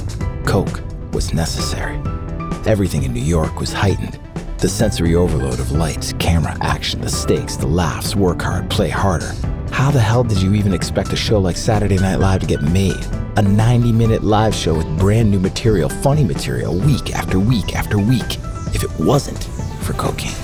Coke 0.45 0.81
was 1.13 1.33
necessary. 1.33 1.97
Everything 2.65 3.03
in 3.03 3.13
New 3.13 3.21
York 3.21 3.59
was 3.59 3.71
heightened. 3.71 4.19
The 4.59 4.67
sensory 4.67 5.15
overload 5.15 5.61
of 5.61 5.71
lights, 5.71 6.11
camera, 6.19 6.57
action, 6.59 6.99
the 6.99 7.07
stakes, 7.07 7.55
the 7.55 7.65
laughs, 7.65 8.13
work 8.13 8.41
hard, 8.41 8.69
play 8.69 8.89
harder. 8.89 9.33
How 9.71 9.89
the 9.89 10.01
hell 10.01 10.21
did 10.21 10.41
you 10.41 10.53
even 10.53 10.73
expect 10.73 11.13
a 11.13 11.15
show 11.15 11.39
like 11.39 11.55
Saturday 11.55 11.97
Night 11.97 12.17
Live 12.17 12.41
to 12.41 12.45
get 12.45 12.61
made? 12.61 13.01
A 13.37 13.41
90 13.41 13.93
minute 13.93 14.21
live 14.21 14.53
show 14.53 14.75
with 14.75 14.99
brand 14.99 15.31
new 15.31 15.39
material, 15.39 15.87
funny 15.87 16.25
material, 16.25 16.77
week 16.77 17.15
after 17.15 17.39
week 17.39 17.73
after 17.73 17.97
week, 17.97 18.35
if 18.75 18.83
it 18.83 18.91
wasn't 18.99 19.41
for 19.81 19.93
cocaine. 19.93 20.35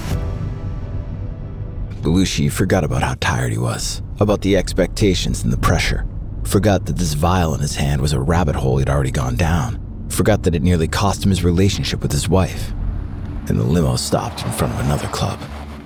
Belushi 2.02 2.50
forgot 2.50 2.86
about 2.86 3.04
how 3.04 3.16
tired 3.20 3.52
he 3.52 3.58
was, 3.58 4.02
about 4.22 4.40
the 4.40 4.56
expectations 4.56 5.44
and 5.44 5.52
the 5.52 5.58
pressure. 5.58 6.08
Forgot 6.46 6.86
that 6.86 6.96
this 6.96 7.16
vial 7.16 7.54
in 7.54 7.60
his 7.60 7.76
hand 7.76 8.02
was 8.02 8.14
a 8.14 8.22
rabbit 8.22 8.56
hole 8.56 8.78
he'd 8.78 8.90
already 8.90 9.12
gone 9.12 9.36
down. 9.36 10.08
Forgot 10.08 10.44
that 10.44 10.56
it 10.56 10.64
nearly 10.64 10.88
cost 10.88 11.22
him 11.22 11.32
his 11.32 11.44
relationship 11.44 12.02
with 12.02 12.14
his 12.14 12.30
wife. 12.30 12.72
And 13.48 13.60
the 13.60 13.64
limo 13.64 13.96
stopped 13.96 14.44
in 14.44 14.52
front 14.52 14.74
of 14.74 14.80
another 14.86 15.08
club. 15.08 15.40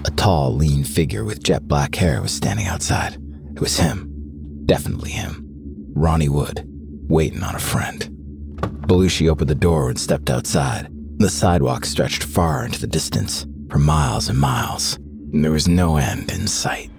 A 0.06 0.12
tall, 0.12 0.56
lean 0.56 0.84
figure 0.84 1.26
with 1.26 1.44
jet 1.44 1.68
black 1.68 1.94
hair 1.96 2.22
was 2.22 2.32
standing 2.32 2.68
outside. 2.68 3.18
It 3.56 3.60
was 3.60 3.78
him. 3.78 4.64
Definitely 4.66 5.12
him. 5.12 5.46
Ronnie 5.94 6.30
Wood, 6.30 6.64
waiting 7.10 7.44
on 7.44 7.56
a 7.56 7.60
friend. 7.60 8.08
Belushi 8.88 9.30
opened 9.30 9.50
the 9.50 9.56
door 9.56 9.90
and 9.90 10.00
stepped 10.00 10.30
outside. 10.30 10.88
The 11.18 11.30
sidewalk 11.30 11.86
stretched 11.86 12.24
far 12.24 12.64
into 12.64 12.80
the 12.80 12.88
distance, 12.88 13.46
for 13.70 13.78
miles 13.78 14.30
and 14.30 14.40
miles, 14.40 14.96
and 15.34 15.44
there 15.44 15.52
was 15.52 15.68
no 15.68 15.98
end 15.98 16.32
in 16.32 16.48
sight. 16.48 16.90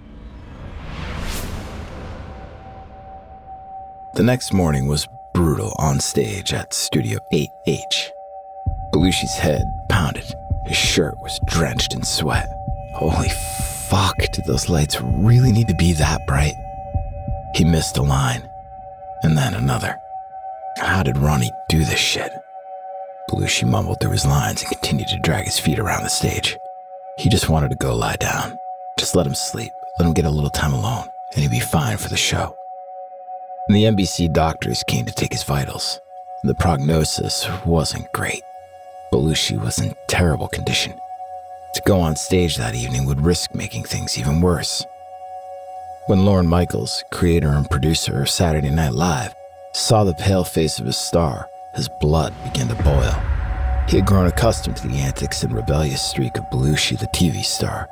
The 4.13 4.23
next 4.23 4.53
morning 4.53 4.87
was 4.87 5.07
brutal 5.33 5.73
on 5.79 5.99
stage 5.99 6.53
at 6.53 6.73
Studio 6.73 7.17
8H. 7.33 8.09
Belushi's 8.93 9.35
head 9.35 9.63
pounded. 9.89 10.31
His 10.65 10.77
shirt 10.77 11.19
was 11.21 11.39
drenched 11.45 11.93
in 11.93 12.03
sweat. 12.03 12.49
Holy 12.93 13.29
fuck, 13.29 14.17
did 14.17 14.45
those 14.45 14.69
lights 14.69 15.01
really 15.01 15.51
need 15.51 15.67
to 15.67 15.75
be 15.75 15.93
that 15.93 16.25
bright? 16.27 16.55
He 17.55 17.63
missed 17.63 17.97
a 17.97 18.01
line, 18.01 18.49
and 19.23 19.37
then 19.37 19.53
another. 19.53 19.97
How 20.77 21.03
did 21.03 21.17
Ronnie 21.17 21.51
do 21.69 21.79
this 21.79 21.99
shit? 21.99 22.31
Belushi 23.29 23.67
mumbled 23.67 23.99
through 23.99 24.11
his 24.11 24.25
lines 24.25 24.61
and 24.61 24.71
continued 24.71 25.07
to 25.09 25.19
drag 25.19 25.45
his 25.45 25.59
feet 25.59 25.79
around 25.79 26.03
the 26.03 26.09
stage. 26.09 26.57
He 27.17 27.29
just 27.29 27.49
wanted 27.49 27.69
to 27.69 27.75
go 27.75 27.95
lie 27.95 28.15
down. 28.17 28.57
Just 28.97 29.15
let 29.15 29.27
him 29.27 29.35
sleep, 29.35 29.71
let 29.99 30.07
him 30.07 30.13
get 30.13 30.25
a 30.25 30.29
little 30.29 30.49
time 30.49 30.73
alone, 30.73 31.07
and 31.33 31.41
he'd 31.41 31.51
be 31.51 31.59
fine 31.59 31.97
for 31.97 32.09
the 32.09 32.17
show. 32.17 32.55
And 33.67 33.75
the 33.75 33.83
NBC 33.83 34.31
doctors 34.31 34.83
came 34.83 35.05
to 35.05 35.13
take 35.13 35.33
his 35.33 35.43
vitals. 35.43 35.99
The 36.43 36.55
prognosis 36.55 37.47
wasn't 37.65 38.11
great. 38.11 38.43
Belushi 39.11 39.61
was 39.61 39.79
in 39.79 39.93
terrible 40.07 40.47
condition. 40.47 40.93
To 41.73 41.81
go 41.85 41.99
on 41.99 42.15
stage 42.15 42.57
that 42.57 42.75
evening 42.75 43.05
would 43.05 43.21
risk 43.21 43.53
making 43.53 43.83
things 43.83 44.17
even 44.17 44.41
worse. 44.41 44.85
When 46.07 46.25
Lorne 46.25 46.47
Michaels, 46.47 47.03
creator 47.11 47.49
and 47.49 47.69
producer 47.69 48.21
of 48.21 48.29
Saturday 48.29 48.69
Night 48.69 48.93
Live, 48.93 49.33
saw 49.73 50.03
the 50.03 50.13
pale 50.13 50.43
face 50.43 50.79
of 50.79 50.85
his 50.85 50.97
star, 50.97 51.47
his 51.75 51.89
blood 51.99 52.33
began 52.43 52.67
to 52.67 52.83
boil. 52.83 53.15
He 53.87 53.97
had 53.97 54.05
grown 54.05 54.27
accustomed 54.27 54.77
to 54.77 54.87
the 54.87 54.99
antics 54.99 55.43
and 55.43 55.53
rebellious 55.53 56.01
streak 56.01 56.37
of 56.37 56.45
Belushi, 56.45 56.97
the 56.97 57.07
TV 57.07 57.43
star. 57.43 57.89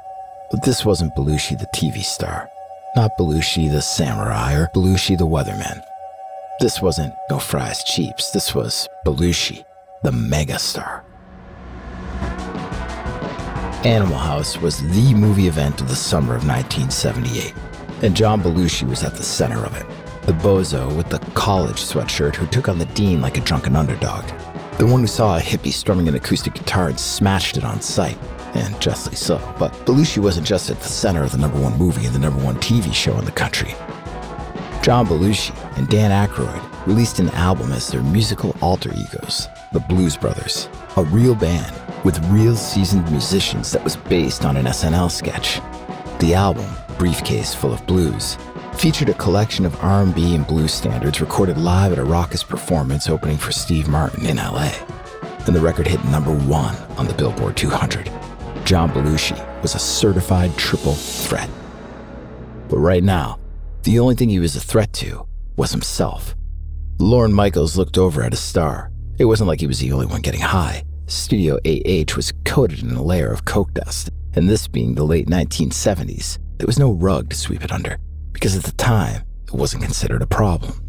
But 0.52 0.64
this 0.64 0.86
wasn't 0.86 1.16
Belushi, 1.16 1.58
the 1.60 1.68
TV 1.76 2.04
star. 2.04 2.50
Not 2.96 3.12
Belushi, 3.18 3.70
the 3.70 3.82
samurai, 3.82 4.54
or 4.56 4.70
Belushi, 4.74 5.18
the 5.18 5.28
weatherman. 5.28 5.82
This 6.60 6.82
wasn't 6.82 7.14
No 7.30 7.40
Fries 7.40 7.84
Cheaps. 7.84 8.32
This 8.32 8.56
was 8.56 8.88
Belushi, 9.06 9.64
the 10.04 10.12
megastar. 10.12 11.04
Animal 13.86 14.18
House 14.18 14.58
was 14.58 14.82
the 14.94 15.14
movie 15.14 15.48
event 15.48 15.80
of 15.80 15.88
the 15.88 15.96
summer 15.96 16.36
of 16.36 16.46
1978, 16.46 17.54
and 18.02 18.14
John 18.14 18.42
Belushi 18.42 18.88
was 18.88 19.04
at 19.04 19.16
the 19.16 19.24
center 19.24 19.66
of 19.66 19.76
it 19.78 19.86
the 20.30 20.34
bozo 20.34 20.96
with 20.96 21.10
the 21.10 21.18
college 21.34 21.78
sweatshirt 21.78 22.36
who 22.36 22.46
took 22.46 22.70
on 22.70 22.78
the 22.78 22.86
dean 22.88 23.20
like 23.20 23.38
a 23.38 23.42
drunken 23.42 23.76
underdog. 23.76 24.24
The 24.78 24.86
one 24.86 25.00
who 25.00 25.08
saw 25.08 25.38
a 25.38 25.42
hippie 25.42 25.74
strumming 25.74 26.08
an 26.08 26.14
acoustic 26.14 26.54
guitar 26.54 26.90
and 26.90 27.00
smashed 27.00 27.58
it 27.58 27.64
on 27.64 27.82
sight, 27.82 28.18
and 28.54 28.80
justly 28.80 29.16
so. 29.16 29.38
But 29.58 29.72
Belushi 29.86 30.20
wasn't 30.20 30.46
just 30.46 30.70
at 30.70 30.80
the 30.80 30.88
center 30.88 31.24
of 31.24 31.32
the 31.32 31.40
number 31.40 31.60
one 31.60 31.78
movie 31.80 32.06
and 32.06 32.14
the 32.14 32.20
number 32.20 32.44
one 32.44 32.58
TV 32.58 32.94
show 32.94 33.18
in 33.18 33.26
the 33.26 33.32
country. 33.32 33.74
John 34.84 35.08
Belushi 35.08 35.56
and 35.78 35.88
Dan 35.88 36.12
Aykroyd 36.12 36.86
released 36.86 37.20
an 37.20 37.30
album 37.30 37.72
as 37.72 37.88
their 37.88 38.04
musical 38.04 38.56
alter 38.62 38.92
egos, 38.94 39.48
the 39.72 39.80
Blues 39.80 40.18
Brothers, 40.18 40.68
a 40.98 41.04
real 41.04 41.36
band 41.36 41.76
with 42.04 42.24
real 42.30 42.56
seasoned 42.56 43.10
musicians 43.12 43.72
that 43.72 43.84
was 43.84 43.96
based 43.96 44.46
on 44.46 44.58
an 44.58 44.66
SNL 44.66 45.12
sketch. 45.12 45.62
The 46.20 46.34
album, 46.34 46.68
Briefcase 46.98 47.54
Full 47.54 47.74
of 47.74 47.86
Blues, 47.86 48.38
featured 48.74 49.10
a 49.10 49.14
collection 49.14 49.66
of 49.66 49.80
R&B 49.84 50.36
and 50.36 50.48
blues 50.48 50.74
standards 50.74 51.22
recorded 51.22 51.58
live 51.58 51.92
at 51.92 52.00
a 52.00 52.04
raucous 52.04 52.44
performance 52.44 53.10
opening 53.10 53.38
for 53.38 53.52
Steve 53.52 53.88
Martin 53.88 54.26
in 54.26 54.38
LA. 54.38 54.72
And 55.46 55.56
the 55.56 55.62
record 55.62 55.88
hit 55.88 56.04
number 56.06 56.34
1 56.34 56.76
on 56.98 57.08
the 57.08 57.14
Billboard 57.14 57.56
200. 57.56 58.10
John 58.66 58.90
Belushi 58.90 59.62
was 59.62 59.76
a 59.76 59.80
certified 59.80 60.56
triple 60.58 60.94
threat. 60.94 61.50
But 62.70 62.78
right 62.78 63.04
now, 63.04 63.40
the 63.84 64.00
only 64.00 64.16
thing 64.16 64.30
he 64.30 64.40
was 64.40 64.56
a 64.56 64.62
threat 64.62 64.94
to 64.94 65.28
was 65.58 65.72
himself. 65.72 66.36
Lorne 67.00 67.34
Michaels 67.34 67.78
looked 67.78 67.98
over 67.98 68.24
at 68.24 68.32
his 68.32 68.40
star. 68.40 68.92
It 69.20 69.26
wasn't 69.26 69.50
like 69.50 69.60
he 69.60 69.68
was 69.68 69.80
the 69.80 69.92
only 69.92 70.06
one 70.06 70.22
getting 70.22 70.40
high. 70.40 70.86
Studio 71.08 71.60
8H 71.66 72.16
was 72.16 72.32
coated 72.46 72.82
in 72.82 72.92
a 72.92 73.04
layer 73.04 73.30
of 73.30 73.44
coke 73.44 73.74
dust, 73.74 74.10
and 74.34 74.48
this 74.48 74.66
being 74.66 74.96
the 74.96 75.04
late 75.04 75.28
1970s, 75.28 76.38
there 76.58 76.66
was 76.66 76.80
no 76.80 76.94
rug 76.94 77.30
to 77.30 77.36
sweep 77.36 77.66
it 77.66 77.72
under 77.74 78.00
because 78.32 78.56
at 78.56 78.64
the 78.64 78.72
time, 78.72 79.24
it 79.46 79.54
wasn't 79.54 79.84
considered 79.84 80.22
a 80.22 80.28
problem. 80.28 80.82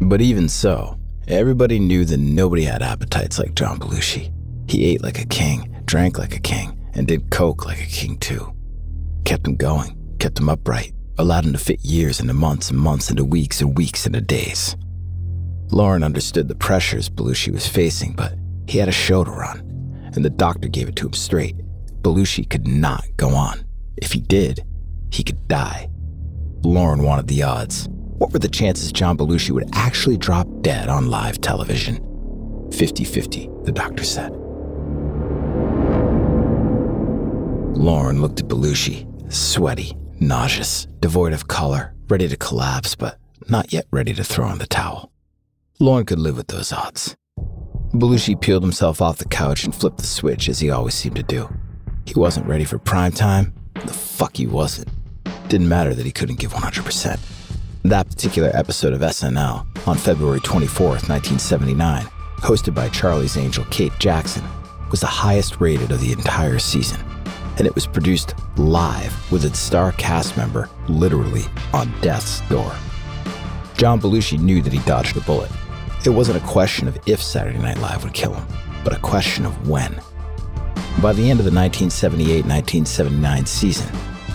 But 0.00 0.20
even 0.20 0.48
so, 0.48 0.98
everybody 1.28 1.78
knew 1.78 2.04
that 2.06 2.16
nobody 2.16 2.64
had 2.64 2.82
appetites 2.82 3.38
like 3.38 3.54
John 3.54 3.78
Belushi. 3.78 4.32
He 4.68 4.86
ate 4.86 5.04
like 5.04 5.20
a 5.20 5.26
king, 5.26 5.72
drank 5.84 6.18
like 6.18 6.34
a 6.34 6.40
king, 6.40 6.76
and 6.94 7.06
did 7.06 7.30
coke 7.30 7.64
like 7.64 7.80
a 7.80 7.86
king 7.86 8.18
too. 8.18 8.52
Kept 9.24 9.46
him 9.46 9.54
going, 9.54 9.96
kept 10.18 10.40
him 10.40 10.48
upright, 10.48 10.94
allowed 11.16 11.44
him 11.44 11.52
to 11.52 11.58
fit 11.58 11.84
years 11.84 12.18
into 12.18 12.34
months 12.34 12.70
and 12.70 12.78
months 12.80 13.08
into 13.08 13.24
weeks 13.24 13.60
and 13.60 13.78
weeks 13.78 14.04
into 14.04 14.20
days. 14.20 14.74
Lorne 15.70 16.04
understood 16.04 16.48
the 16.48 16.54
pressures 16.54 17.08
Belushi 17.08 17.52
was 17.52 17.66
facing, 17.66 18.14
but 18.14 18.34
he 18.68 18.78
had 18.78 18.88
a 18.88 18.92
show 18.92 19.24
to 19.24 19.30
run, 19.30 19.60
and 20.14 20.24
the 20.24 20.30
doctor 20.30 20.68
gave 20.68 20.88
it 20.88 20.96
to 20.96 21.06
him 21.06 21.12
straight. 21.12 21.56
Belushi 22.02 22.48
could 22.48 22.66
not 22.66 23.04
go 23.16 23.30
on. 23.30 23.64
If 23.96 24.12
he 24.12 24.20
did, 24.20 24.64
he 25.10 25.24
could 25.24 25.48
die. 25.48 25.90
Lorne 26.62 27.02
wanted 27.02 27.26
the 27.26 27.42
odds. 27.42 27.88
What 27.90 28.32
were 28.32 28.38
the 28.38 28.48
chances 28.48 28.92
John 28.92 29.16
Belushi 29.16 29.50
would 29.50 29.68
actually 29.72 30.16
drop 30.16 30.46
dead 30.62 30.88
on 30.88 31.10
live 31.10 31.40
television? 31.40 32.02
50 32.72 33.04
50, 33.04 33.50
the 33.64 33.72
doctor 33.72 34.04
said. 34.04 34.32
Lorne 37.76 38.20
looked 38.22 38.40
at 38.40 38.48
Belushi, 38.48 39.06
sweaty, 39.32 39.96
nauseous, 40.20 40.86
devoid 41.00 41.32
of 41.32 41.48
color, 41.48 41.94
ready 42.08 42.28
to 42.28 42.36
collapse, 42.36 42.94
but 42.94 43.18
not 43.48 43.72
yet 43.72 43.86
ready 43.90 44.14
to 44.14 44.24
throw 44.24 44.50
in 44.50 44.58
the 44.58 44.66
towel. 44.66 45.12
Lorne 45.78 46.06
could 46.06 46.18
live 46.18 46.38
with 46.38 46.46
those 46.46 46.72
odds. 46.72 47.14
Belushi 47.92 48.40
peeled 48.40 48.62
himself 48.62 49.02
off 49.02 49.18
the 49.18 49.28
couch 49.28 49.64
and 49.64 49.74
flipped 49.74 49.98
the 49.98 50.06
switch 50.06 50.48
as 50.48 50.58
he 50.58 50.70
always 50.70 50.94
seemed 50.94 51.16
to 51.16 51.22
do. 51.22 51.48
He 52.06 52.14
wasn't 52.14 52.46
ready 52.46 52.64
for 52.64 52.78
prime 52.78 53.12
time. 53.12 53.52
The 53.74 53.92
fuck 53.92 54.36
he 54.38 54.46
wasn't. 54.46 54.88
Didn't 55.48 55.68
matter 55.68 55.94
that 55.94 56.06
he 56.06 56.12
couldn't 56.12 56.38
give 56.38 56.54
100%. 56.54 57.18
That 57.82 58.08
particular 58.08 58.50
episode 58.54 58.94
of 58.94 59.00
SNL, 59.00 59.66
on 59.86 59.98
February 59.98 60.40
24th, 60.40 61.08
1979, 61.10 62.04
hosted 62.38 62.74
by 62.74 62.88
Charlie's 62.88 63.36
Angel 63.36 63.64
Kate 63.66 63.92
Jackson, 63.98 64.44
was 64.90 65.00
the 65.00 65.06
highest 65.06 65.60
rated 65.60 65.90
of 65.90 66.00
the 66.00 66.12
entire 66.12 66.58
season. 66.58 67.04
And 67.58 67.66
it 67.66 67.74
was 67.74 67.86
produced 67.86 68.34
live 68.56 69.30
with 69.30 69.44
its 69.44 69.58
star 69.58 69.92
cast 69.92 70.38
member 70.38 70.70
literally 70.88 71.44
on 71.74 71.92
death's 72.00 72.40
door. 72.48 72.74
John 73.76 74.00
Belushi 74.00 74.38
knew 74.40 74.62
that 74.62 74.72
he 74.72 74.78
dodged 74.80 75.18
a 75.18 75.20
bullet. 75.20 75.50
It 76.06 76.10
wasn't 76.10 76.40
a 76.40 76.46
question 76.46 76.86
of 76.86 76.96
if 77.08 77.20
Saturday 77.20 77.58
Night 77.58 77.78
Live 77.78 78.04
would 78.04 78.14
kill 78.14 78.32
him, 78.32 78.46
but 78.84 78.96
a 78.96 79.00
question 79.00 79.44
of 79.44 79.68
when. 79.68 79.92
By 81.02 81.12
the 81.12 81.28
end 81.28 81.40
of 81.40 81.44
the 81.44 81.50
1978 81.50 82.46
1979 82.46 83.44
season, 83.44 83.92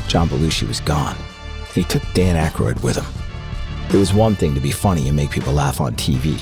John 0.09 0.27
Belushi 0.27 0.67
was 0.67 0.81
gone, 0.81 1.15
and 1.15 1.67
he 1.73 1.85
took 1.85 2.03
Dan 2.13 2.35
Aykroyd 2.35 2.83
with 2.83 2.97
him. 2.97 3.05
It 3.87 3.97
was 3.97 4.13
one 4.13 4.35
thing 4.35 4.53
to 4.53 4.59
be 4.59 4.71
funny 4.71 5.07
and 5.07 5.15
make 5.15 5.31
people 5.31 5.53
laugh 5.53 5.79
on 5.79 5.95
TV, 5.95 6.41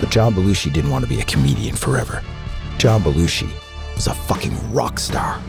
but 0.00 0.10
John 0.10 0.34
Belushi 0.34 0.72
didn't 0.72 0.90
want 0.90 1.04
to 1.04 1.08
be 1.08 1.20
a 1.20 1.24
comedian 1.26 1.76
forever. 1.76 2.20
John 2.76 3.02
Belushi 3.02 3.48
was 3.94 4.08
a 4.08 4.14
fucking 4.14 4.72
rock 4.72 4.98
star. 4.98 5.40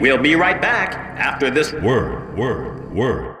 We'll 0.00 0.22
be 0.22 0.36
right 0.36 0.62
back 0.62 0.94
after 1.18 1.50
this 1.50 1.72
word, 1.72 2.38
word, 2.38 2.94
word. 2.94 3.31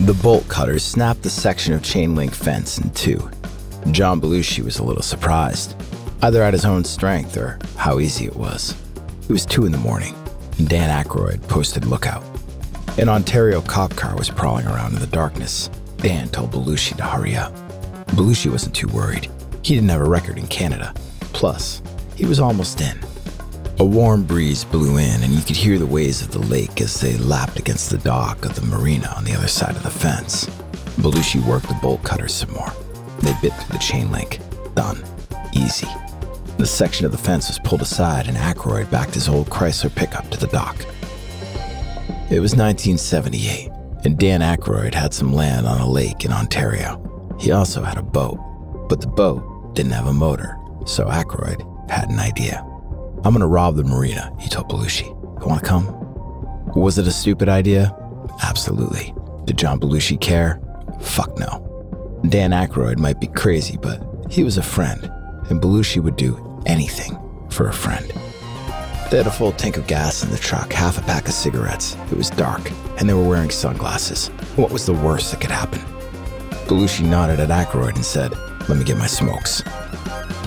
The 0.00 0.14
bolt 0.14 0.48
cutters 0.48 0.82
snapped 0.82 1.22
the 1.22 1.28
section 1.28 1.74
of 1.74 1.82
chain 1.82 2.14
link 2.14 2.32
fence 2.34 2.78
in 2.78 2.88
two 2.90 3.30
John 3.90 4.18
Belushi 4.18 4.64
was 4.64 4.78
a 4.78 4.82
little 4.82 5.02
surprised, 5.02 5.74
either 6.22 6.42
at 6.42 6.54
his 6.54 6.64
own 6.64 6.84
strength 6.84 7.36
or 7.36 7.58
how 7.76 7.98
easy 7.98 8.24
it 8.24 8.34
was. 8.34 8.74
It 9.28 9.32
was 9.32 9.44
two 9.44 9.66
in 9.66 9.72
the 9.72 9.78
morning, 9.78 10.14
and 10.58 10.68
Dan 10.68 10.88
Aykroyd 10.88 11.46
posted 11.48 11.84
lookout. 11.84 12.24
An 12.98 13.10
Ontario 13.10 13.60
cop 13.60 13.94
car 13.94 14.16
was 14.16 14.30
prowling 14.30 14.66
around 14.66 14.94
in 14.94 15.00
the 15.00 15.06
darkness. 15.06 15.68
Dan 15.98 16.28
told 16.28 16.52
Belushi 16.52 16.96
to 16.96 17.04
hurry 17.04 17.36
up. 17.36 17.54
Belushi 18.08 18.50
wasn't 18.50 18.74
too 18.74 18.88
worried. 18.88 19.30
He 19.62 19.74
didn't 19.74 19.90
have 19.90 20.00
a 20.00 20.08
record 20.08 20.38
in 20.38 20.46
Canada. 20.46 20.94
Plus, 21.34 21.82
he 22.16 22.24
was 22.24 22.40
almost 22.40 22.80
in. 22.80 22.98
A 23.80 23.84
warm 23.84 24.24
breeze 24.24 24.62
blew 24.62 24.98
in, 24.98 25.22
and 25.22 25.32
you 25.32 25.40
could 25.40 25.56
hear 25.56 25.78
the 25.78 25.86
waves 25.86 26.20
of 26.20 26.32
the 26.32 26.38
lake 26.38 26.82
as 26.82 27.00
they 27.00 27.16
lapped 27.16 27.58
against 27.58 27.88
the 27.88 27.96
dock 27.96 28.44
of 28.44 28.54
the 28.54 28.66
marina 28.66 29.10
on 29.16 29.24
the 29.24 29.32
other 29.32 29.48
side 29.48 29.74
of 29.74 29.82
the 29.82 29.88
fence. 29.88 30.44
Belushi 31.00 31.42
worked 31.46 31.66
the 31.66 31.78
bolt 31.80 32.02
cutters 32.02 32.34
some 32.34 32.52
more. 32.52 32.74
They 33.20 33.34
bit 33.40 33.54
through 33.54 33.72
the 33.72 33.82
chain 33.82 34.12
link. 34.12 34.38
Done. 34.74 35.02
Easy. 35.54 35.88
The 36.58 36.66
section 36.66 37.06
of 37.06 37.12
the 37.12 37.16
fence 37.16 37.48
was 37.48 37.58
pulled 37.58 37.80
aside, 37.80 38.28
and 38.28 38.36
Aykroyd 38.36 38.90
backed 38.90 39.14
his 39.14 39.30
old 39.30 39.48
Chrysler 39.48 39.94
pickup 39.94 40.28
to 40.28 40.38
the 40.38 40.48
dock. 40.48 40.76
It 42.30 42.40
was 42.40 42.54
1978, 42.54 43.70
and 44.04 44.18
Dan 44.18 44.42
Aykroyd 44.42 44.92
had 44.92 45.14
some 45.14 45.32
land 45.32 45.66
on 45.66 45.80
a 45.80 45.88
lake 45.88 46.26
in 46.26 46.32
Ontario. 46.32 47.00
He 47.40 47.50
also 47.50 47.82
had 47.82 47.96
a 47.96 48.02
boat, 48.02 48.38
but 48.90 49.00
the 49.00 49.06
boat 49.06 49.74
didn't 49.74 49.92
have 49.92 50.06
a 50.06 50.12
motor, 50.12 50.58
so 50.84 51.06
Aykroyd 51.06 51.90
had 51.90 52.10
an 52.10 52.18
idea. 52.18 52.69
I'm 53.22 53.32
gonna 53.32 53.46
rob 53.46 53.76
the 53.76 53.84
marina, 53.84 54.34
he 54.40 54.48
told 54.48 54.68
Belushi. 54.68 55.06
You 55.06 55.46
wanna 55.46 55.60
come? 55.60 55.86
Was 56.74 56.96
it 56.96 57.06
a 57.06 57.12
stupid 57.12 57.48
idea? 57.48 57.94
Absolutely. 58.42 59.14
Did 59.44 59.58
John 59.58 59.78
Belushi 59.78 60.18
care? 60.18 60.60
Fuck 61.00 61.38
no. 61.38 61.66
Dan 62.28 62.50
Aykroyd 62.52 62.98
might 62.98 63.20
be 63.20 63.26
crazy, 63.26 63.76
but 63.76 64.02
he 64.30 64.42
was 64.42 64.56
a 64.56 64.62
friend, 64.62 65.04
and 65.50 65.60
Belushi 65.60 66.02
would 66.02 66.16
do 66.16 66.62
anything 66.66 67.18
for 67.50 67.68
a 67.68 67.72
friend. 67.72 68.10
They 69.10 69.18
had 69.18 69.26
a 69.26 69.30
full 69.30 69.52
tank 69.52 69.76
of 69.76 69.86
gas 69.86 70.22
in 70.22 70.30
the 70.30 70.38
truck, 70.38 70.72
half 70.72 70.96
a 70.96 71.02
pack 71.02 71.26
of 71.28 71.34
cigarettes. 71.34 71.96
It 72.10 72.16
was 72.16 72.30
dark, 72.30 72.70
and 72.98 73.08
they 73.08 73.14
were 73.14 73.28
wearing 73.28 73.50
sunglasses. 73.50 74.28
What 74.56 74.70
was 74.70 74.86
the 74.86 74.94
worst 74.94 75.32
that 75.32 75.40
could 75.40 75.50
happen? 75.50 75.80
Belushi 76.66 77.04
nodded 77.04 77.40
at 77.40 77.48
Aykroyd 77.48 77.96
and 77.96 78.04
said, 78.04 78.32
Let 78.68 78.78
me 78.78 78.84
get 78.84 78.96
my 78.96 79.08
smokes. 79.08 79.62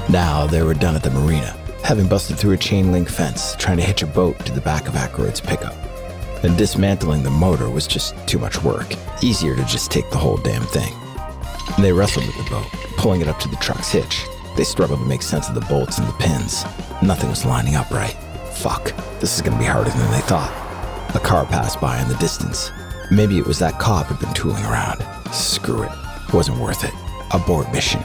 Now 0.10 0.48
they 0.48 0.64
were 0.64 0.74
done 0.74 0.96
at 0.96 1.04
the 1.04 1.12
marina, 1.12 1.56
having 1.84 2.08
busted 2.08 2.38
through 2.38 2.54
a 2.54 2.58
chain 2.58 2.92
link 2.92 3.10
fence, 3.10 3.56
trying 3.58 3.78
to 3.78 3.84
hitch 3.84 4.02
a 4.02 4.08
boat 4.08 4.40
to 4.46 4.54
the 4.54 4.62
back 4.62 4.88
of 4.88 4.94
Aykroyd's 4.94 5.42
pickup. 5.42 5.76
And 6.44 6.58
dismantling 6.58 7.24
the 7.24 7.30
motor 7.30 7.70
was 7.70 7.88
just 7.88 8.16
too 8.28 8.40
much 8.40 8.64
work. 8.64 8.96
Easier 9.22 9.56
to 9.56 9.66
just 9.66 9.92
take 9.92 10.10
the 10.10 10.18
whole 10.18 10.38
damn 10.38 10.64
thing. 10.64 10.94
They 11.80 11.92
wrestled 11.92 12.26
with 12.26 12.38
the 12.38 12.50
boat, 12.50 12.68
pulling 12.98 13.22
it 13.22 13.28
up 13.28 13.40
to 13.40 13.50
the 13.50 13.58
truck's 13.58 13.92
hitch. 13.92 14.24
They 14.56 14.64
struggled 14.64 15.00
to 15.00 15.06
make 15.06 15.22
sense 15.22 15.50
of 15.50 15.56
the 15.56 15.62
bolts 15.62 15.98
and 15.98 16.08
the 16.08 16.14
pins. 16.14 16.64
Nothing 17.02 17.30
was 17.30 17.46
lining 17.46 17.76
up 17.76 17.92
right. 17.92 18.16
Fuck, 18.54 18.94
this 19.20 19.36
is 19.36 19.42
gonna 19.42 19.60
be 19.60 19.66
harder 19.66 19.90
than 19.90 20.12
they 20.12 20.22
thought. 20.22 20.52
A 21.16 21.20
car 21.20 21.46
passed 21.46 21.82
by 21.82 22.02
in 22.02 22.08
the 22.08 22.16
distance. 22.16 22.72
Maybe 23.12 23.38
it 23.38 23.46
was 23.46 23.60
that 23.60 23.80
cop 23.80 24.08
who'd 24.08 24.20
been 24.20 24.34
tooling 24.34 24.64
around. 24.66 25.04
Screw 25.34 25.84
it. 25.84 25.92
Wasn't 26.34 26.58
worth 26.58 26.84
it. 26.84 26.94
Abort 27.32 27.72
mission. 27.72 28.02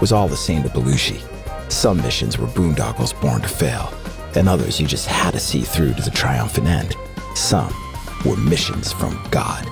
Was 0.00 0.12
all 0.12 0.28
the 0.28 0.36
same 0.36 0.62
to 0.62 0.68
Belushi. 0.68 1.31
Some 1.72 1.96
missions 1.96 2.38
were 2.38 2.46
boondoggles 2.46 3.18
born 3.20 3.40
to 3.40 3.48
fail, 3.48 3.92
and 4.36 4.48
others 4.48 4.78
you 4.78 4.86
just 4.86 5.06
had 5.06 5.32
to 5.32 5.40
see 5.40 5.62
through 5.62 5.94
to 5.94 6.02
the 6.02 6.10
triumphant 6.10 6.68
end. 6.68 6.94
Some 7.34 7.74
were 8.24 8.36
missions 8.36 8.92
from 8.92 9.20
God. 9.30 9.64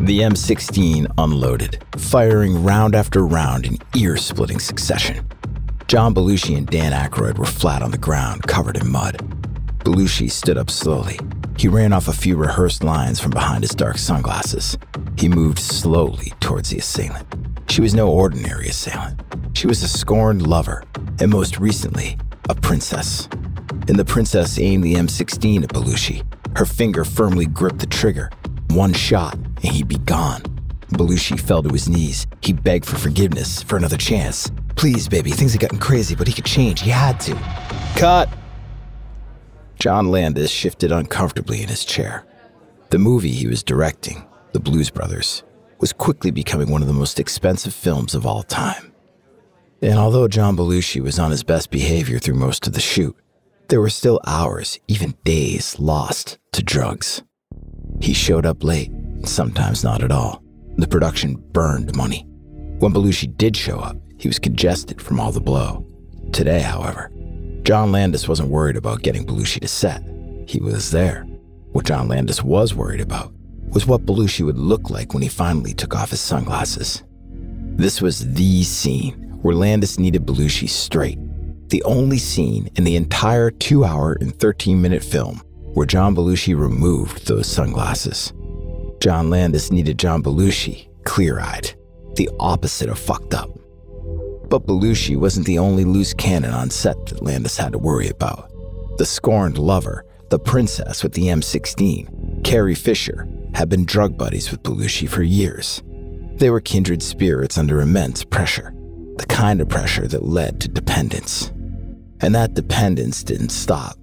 The 0.00 0.20
M16 0.20 1.06
unloaded, 1.18 1.84
firing 1.96 2.64
round 2.64 2.96
after 2.96 3.24
round 3.24 3.66
in 3.66 3.78
ear 3.94 4.16
splitting 4.16 4.58
succession. 4.58 5.28
John 5.86 6.14
Belushi 6.14 6.56
and 6.56 6.66
Dan 6.66 6.92
Aykroyd 6.92 7.38
were 7.38 7.44
flat 7.44 7.82
on 7.82 7.92
the 7.92 7.98
ground, 7.98 8.44
covered 8.44 8.78
in 8.78 8.90
mud. 8.90 9.18
Belushi 9.84 10.30
stood 10.30 10.56
up 10.56 10.70
slowly. 10.70 11.18
He 11.56 11.68
ran 11.68 11.92
off 11.92 12.08
a 12.08 12.12
few 12.12 12.36
rehearsed 12.36 12.82
lines 12.82 13.20
from 13.20 13.30
behind 13.30 13.62
his 13.62 13.74
dark 13.74 13.98
sunglasses. 13.98 14.76
He 15.16 15.28
moved 15.28 15.58
slowly 15.58 16.32
towards 16.40 16.70
the 16.70 16.78
assailant. 16.78 17.26
She 17.68 17.80
was 17.80 17.94
no 17.94 18.08
ordinary 18.08 18.68
assailant. 18.68 19.20
She 19.54 19.66
was 19.66 19.82
a 19.82 19.88
scorned 19.88 20.46
lover, 20.46 20.84
and 21.20 21.30
most 21.30 21.58
recently, 21.58 22.18
a 22.48 22.54
princess. 22.54 23.28
And 23.88 23.98
the 23.98 24.04
princess 24.04 24.58
aimed 24.58 24.84
the 24.84 24.94
M16 24.94 25.62
at 25.62 25.70
Belushi. 25.70 26.24
Her 26.56 26.66
finger 26.66 27.04
firmly 27.04 27.46
gripped 27.46 27.78
the 27.78 27.86
trigger. 27.86 28.30
One 28.70 28.92
shot, 28.92 29.34
and 29.34 29.64
he'd 29.64 29.88
be 29.88 29.98
gone. 29.98 30.42
Belushi 30.90 31.38
fell 31.38 31.62
to 31.62 31.68
his 31.70 31.88
knees. 31.88 32.26
He 32.42 32.52
begged 32.52 32.86
for 32.86 32.96
forgiveness, 32.96 33.62
for 33.62 33.76
another 33.76 33.96
chance. 33.96 34.50
Please, 34.76 35.08
baby, 35.08 35.30
things 35.30 35.52
had 35.52 35.60
gotten 35.60 35.78
crazy, 35.78 36.14
but 36.14 36.26
he 36.26 36.32
could 36.32 36.44
change. 36.44 36.80
He 36.80 36.90
had 36.90 37.20
to. 37.20 37.34
Cut! 37.96 38.28
John 39.84 40.10
Landis 40.10 40.50
shifted 40.50 40.92
uncomfortably 40.92 41.62
in 41.62 41.68
his 41.68 41.84
chair. 41.84 42.24
The 42.88 42.98
movie 42.98 43.32
he 43.32 43.46
was 43.46 43.62
directing, 43.62 44.24
The 44.52 44.58
Blues 44.58 44.88
Brothers, 44.88 45.42
was 45.78 45.92
quickly 45.92 46.30
becoming 46.30 46.70
one 46.70 46.80
of 46.80 46.88
the 46.88 46.94
most 46.94 47.20
expensive 47.20 47.74
films 47.74 48.14
of 48.14 48.24
all 48.24 48.42
time. 48.44 48.94
And 49.82 49.98
although 49.98 50.26
John 50.26 50.56
Belushi 50.56 51.02
was 51.02 51.18
on 51.18 51.30
his 51.30 51.42
best 51.42 51.70
behavior 51.70 52.18
through 52.18 52.36
most 52.36 52.66
of 52.66 52.72
the 52.72 52.80
shoot, 52.80 53.14
there 53.68 53.82
were 53.82 53.90
still 53.90 54.22
hours, 54.26 54.78
even 54.88 55.16
days, 55.22 55.78
lost 55.78 56.38
to 56.52 56.62
drugs. 56.62 57.22
He 58.00 58.14
showed 58.14 58.46
up 58.46 58.64
late, 58.64 58.90
sometimes 59.26 59.84
not 59.84 60.02
at 60.02 60.10
all. 60.10 60.42
The 60.78 60.88
production 60.88 61.34
burned 61.52 61.94
money. 61.94 62.24
When 62.78 62.94
Belushi 62.94 63.36
did 63.36 63.54
show 63.54 63.80
up, 63.80 63.98
he 64.16 64.28
was 64.28 64.38
congested 64.38 65.02
from 65.02 65.20
all 65.20 65.30
the 65.30 65.42
blow. 65.42 65.86
Today, 66.32 66.60
however, 66.60 67.10
John 67.64 67.92
Landis 67.92 68.28
wasn't 68.28 68.50
worried 68.50 68.76
about 68.76 69.02
getting 69.02 69.24
Belushi 69.24 69.60
to 69.60 69.68
set. 69.68 70.02
He 70.46 70.60
was 70.60 70.90
there. 70.90 71.22
What 71.72 71.86
John 71.86 72.08
Landis 72.08 72.44
was 72.44 72.74
worried 72.74 73.00
about 73.00 73.32
was 73.70 73.86
what 73.86 74.04
Belushi 74.04 74.44
would 74.44 74.58
look 74.58 74.90
like 74.90 75.14
when 75.14 75.22
he 75.22 75.30
finally 75.30 75.72
took 75.72 75.96
off 75.96 76.10
his 76.10 76.20
sunglasses. 76.20 77.02
This 77.76 78.02
was 78.02 78.34
the 78.34 78.62
scene 78.64 79.14
where 79.40 79.54
Landis 79.54 79.98
needed 79.98 80.26
Belushi 80.26 80.68
straight. 80.68 81.18
The 81.70 81.82
only 81.84 82.18
scene 82.18 82.68
in 82.76 82.84
the 82.84 82.96
entire 82.96 83.50
2 83.50 83.82
hour 83.82 84.18
and 84.20 84.38
13 84.38 84.80
minute 84.80 85.02
film 85.02 85.40
where 85.72 85.86
John 85.86 86.14
Belushi 86.14 86.54
removed 86.54 87.26
those 87.26 87.46
sunglasses. 87.46 88.34
John 89.00 89.30
Landis 89.30 89.72
needed 89.72 89.98
John 89.98 90.22
Belushi 90.22 90.88
clear 91.04 91.40
eyed, 91.40 91.74
the 92.16 92.28
opposite 92.38 92.90
of 92.90 92.98
fucked 92.98 93.32
up. 93.32 93.48
But 94.48 94.66
Belushi 94.66 95.16
wasn't 95.16 95.46
the 95.46 95.58
only 95.58 95.84
loose 95.84 96.14
cannon 96.14 96.52
on 96.52 96.70
set 96.70 97.06
that 97.06 97.22
Landis 97.22 97.56
had 97.56 97.72
to 97.72 97.78
worry 97.78 98.08
about. 98.08 98.50
The 98.98 99.06
scorned 99.06 99.58
lover, 99.58 100.04
the 100.30 100.38
princess 100.38 101.02
with 101.02 101.12
the 101.12 101.26
M16, 101.26 102.44
Carrie 102.44 102.74
Fisher, 102.74 103.28
had 103.54 103.68
been 103.68 103.84
drug 103.84 104.16
buddies 104.16 104.50
with 104.50 104.62
Belushi 104.62 105.08
for 105.08 105.22
years. 105.22 105.82
They 106.36 106.50
were 106.50 106.60
kindred 106.60 107.02
spirits 107.02 107.58
under 107.58 107.80
immense 107.80 108.24
pressure, 108.24 108.74
the 109.16 109.26
kind 109.26 109.60
of 109.60 109.68
pressure 109.68 110.06
that 110.08 110.24
led 110.24 110.60
to 110.60 110.68
dependence. 110.68 111.52
And 112.20 112.34
that 112.34 112.54
dependence 112.54 113.22
didn't 113.22 113.50
stop, 113.50 113.96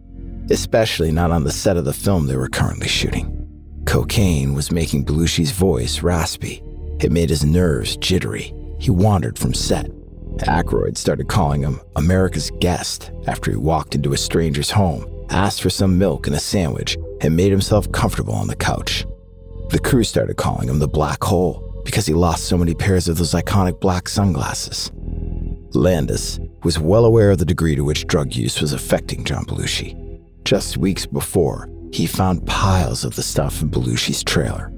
especially 0.50 1.12
not 1.12 1.32
on 1.32 1.44
the 1.44 1.52
set 1.52 1.78
of 1.78 1.86
the 1.86 1.94
film 1.94 2.28
they 2.28 2.36
were 2.36 2.50
currently 2.50 2.88
shooting. 2.88 3.38
Cocaine 3.86 4.54
was 4.54 4.72
making 4.72 5.06
Belushi's 5.06 5.52
voice 5.52 6.02
raspy. 6.02 6.62
It 7.00 7.12
made 7.12 7.30
his 7.30 7.44
nerves 7.44 7.98
jittery. 7.98 8.54
He 8.80 8.92
wandered 8.92 9.38
from 9.38 9.54
set, 9.54 9.90
Aykroyd 10.42 10.98
started 10.98 11.28
calling 11.28 11.62
him 11.62 11.80
America's 11.96 12.52
guest 12.60 13.12
after 13.28 13.52
he 13.52 13.58
walked 13.58 13.96
into 13.96 14.14
a 14.14 14.18
stranger's 14.18 14.72
home, 14.72 15.06
asked 15.30 15.62
for 15.62 15.70
some 15.70 15.98
milk 15.98 16.28
and 16.28 16.36
a 16.36 16.40
sandwich, 16.40 16.98
and 17.22 17.36
made 17.36 17.52
himself 17.52 17.92
comfortable 17.92 18.34
on 18.34 18.48
the 18.48 18.56
couch. 18.56 19.06
The 19.70 19.80
crew 19.80 20.04
started 20.04 20.38
calling 20.38 20.70
him 20.70 20.80
the 20.80 20.88
Black 20.88 21.24
Hole 21.24 21.82
because 21.86 22.06
he 22.06 22.14
lost 22.14 22.46
so 22.46 22.58
many 22.58 22.74
pairs 22.74 23.08
of 23.08 23.18
those 23.18 23.34
iconic 23.34 23.80
black 23.80 24.10
sunglasses. 24.10 24.92
Landis 25.74 26.40
was 26.64 26.80
well 26.80 27.06
aware 27.06 27.32
of 27.32 27.38
the 27.38 27.46
degree 27.46 27.76
to 27.76 27.84
which 27.84 28.08
drug 28.08 28.36
use 28.36 28.62
was 28.62 28.74
affecting 28.74 29.24
John 29.24 29.46
Belushi. 29.46 29.98
Just 30.44 30.78
weeks 30.78 31.06
before, 31.06 31.70
he 31.92 32.06
found 32.06 32.46
piles 32.46 33.04
of 33.06 33.16
the 33.16 33.24
stuff 33.24 33.62
in 33.62 33.70
Belushi's 33.70 34.24
trailer. 34.24 34.72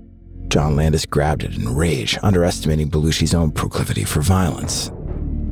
John 0.48 0.76
Landis 0.76 1.06
grabbed 1.06 1.44
it 1.44 1.56
in 1.56 1.76
rage, 1.76 2.18
underestimating 2.22 2.90
Belushi's 2.90 3.34
own 3.34 3.52
proclivity 3.52 4.04
for 4.04 4.22
violence. 4.22 4.92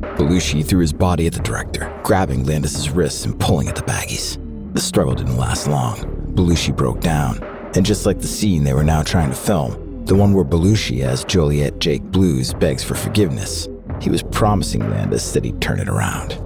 Belushi 0.02 0.64
threw 0.64 0.80
his 0.80 0.92
body 0.92 1.26
at 1.26 1.32
the 1.32 1.40
director, 1.40 1.92
grabbing 2.02 2.44
Landis's 2.44 2.90
wrists 2.90 3.24
and 3.24 3.38
pulling 3.38 3.68
at 3.68 3.76
the 3.76 3.82
baggies. 3.82 4.38
The 4.74 4.80
struggle 4.80 5.14
didn't 5.14 5.36
last 5.36 5.68
long. 5.68 5.96
Belushi 6.34 6.76
broke 6.76 7.00
down, 7.00 7.42
and 7.74 7.86
just 7.86 8.04
like 8.04 8.18
the 8.18 8.26
scene 8.26 8.64
they 8.64 8.74
were 8.74 8.84
now 8.84 9.02
trying 9.02 9.30
to 9.30 9.36
film, 9.36 10.04
the 10.06 10.14
one 10.14 10.34
where 10.34 10.44
Belushi 10.44 11.02
as 11.02 11.24
Joliet 11.24 11.78
Jake 11.78 12.02
Blues 12.02 12.52
begs 12.52 12.82
for 12.82 12.94
forgiveness, 12.94 13.68
he 14.00 14.10
was 14.10 14.22
promising 14.22 14.90
Landis 14.90 15.32
that 15.32 15.44
he'd 15.44 15.60
turn 15.60 15.78
it 15.78 15.88
around. 15.88 16.38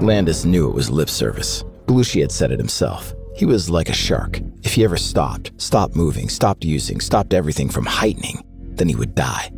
Landis 0.00 0.44
knew 0.44 0.68
it 0.68 0.74
was 0.74 0.90
lip 0.90 1.10
service. 1.10 1.64
Belushi 1.86 2.20
had 2.20 2.30
said 2.32 2.52
it 2.52 2.58
himself. 2.58 3.12
He 3.34 3.44
was 3.44 3.68
like 3.68 3.88
a 3.88 3.94
shark. 3.94 4.40
If 4.62 4.74
he 4.74 4.84
ever 4.84 4.96
stopped, 4.96 5.50
stopped 5.60 5.96
moving, 5.96 6.28
stopped 6.28 6.64
using, 6.64 7.00
stopped 7.00 7.34
everything 7.34 7.68
from 7.68 7.86
heightening, 7.86 8.44
then 8.76 8.88
he 8.88 8.94
would 8.94 9.14
die. 9.14 9.50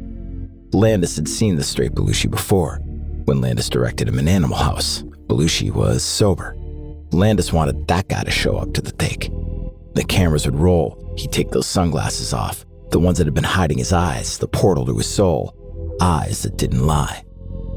Landis 0.75 1.17
had 1.17 1.29
seen 1.29 1.57
the 1.57 1.63
straight 1.63 1.93
Belushi 1.93 2.31
before. 2.31 2.77
When 3.27 3.43
Landis 3.43 3.69
directed 3.69 4.09
him 4.09 4.19
in 4.19 4.27
Animal 4.27 4.57
House, 4.57 5.03
Belushi 5.27 5.71
was 5.71 6.03
sober. 6.03 6.57
Landis 7.13 7.53
wanted 7.53 7.87
that 7.89 8.09
guy 8.09 8.25
to 8.25 8.31
show 8.31 8.57
up 8.57 8.73
to 8.73 8.81
the 8.81 8.93
take. 8.93 9.31
The 9.93 10.05
cameras 10.05 10.47
would 10.47 10.59
roll, 10.59 11.15
he'd 11.19 11.31
take 11.31 11.51
those 11.51 11.67
sunglasses 11.67 12.33
off, 12.33 12.65
the 12.91 12.99
ones 12.99 13.19
that 13.19 13.27
had 13.27 13.35
been 13.35 13.45
hiding 13.45 13.77
his 13.77 13.93
eyes, 13.93 14.39
the 14.39 14.49
portal 14.49 14.87
to 14.87 14.97
his 14.97 15.07
soul, 15.07 15.55
eyes 16.01 16.43
that 16.43 16.57
didn't 16.57 16.87
lie. 16.87 17.23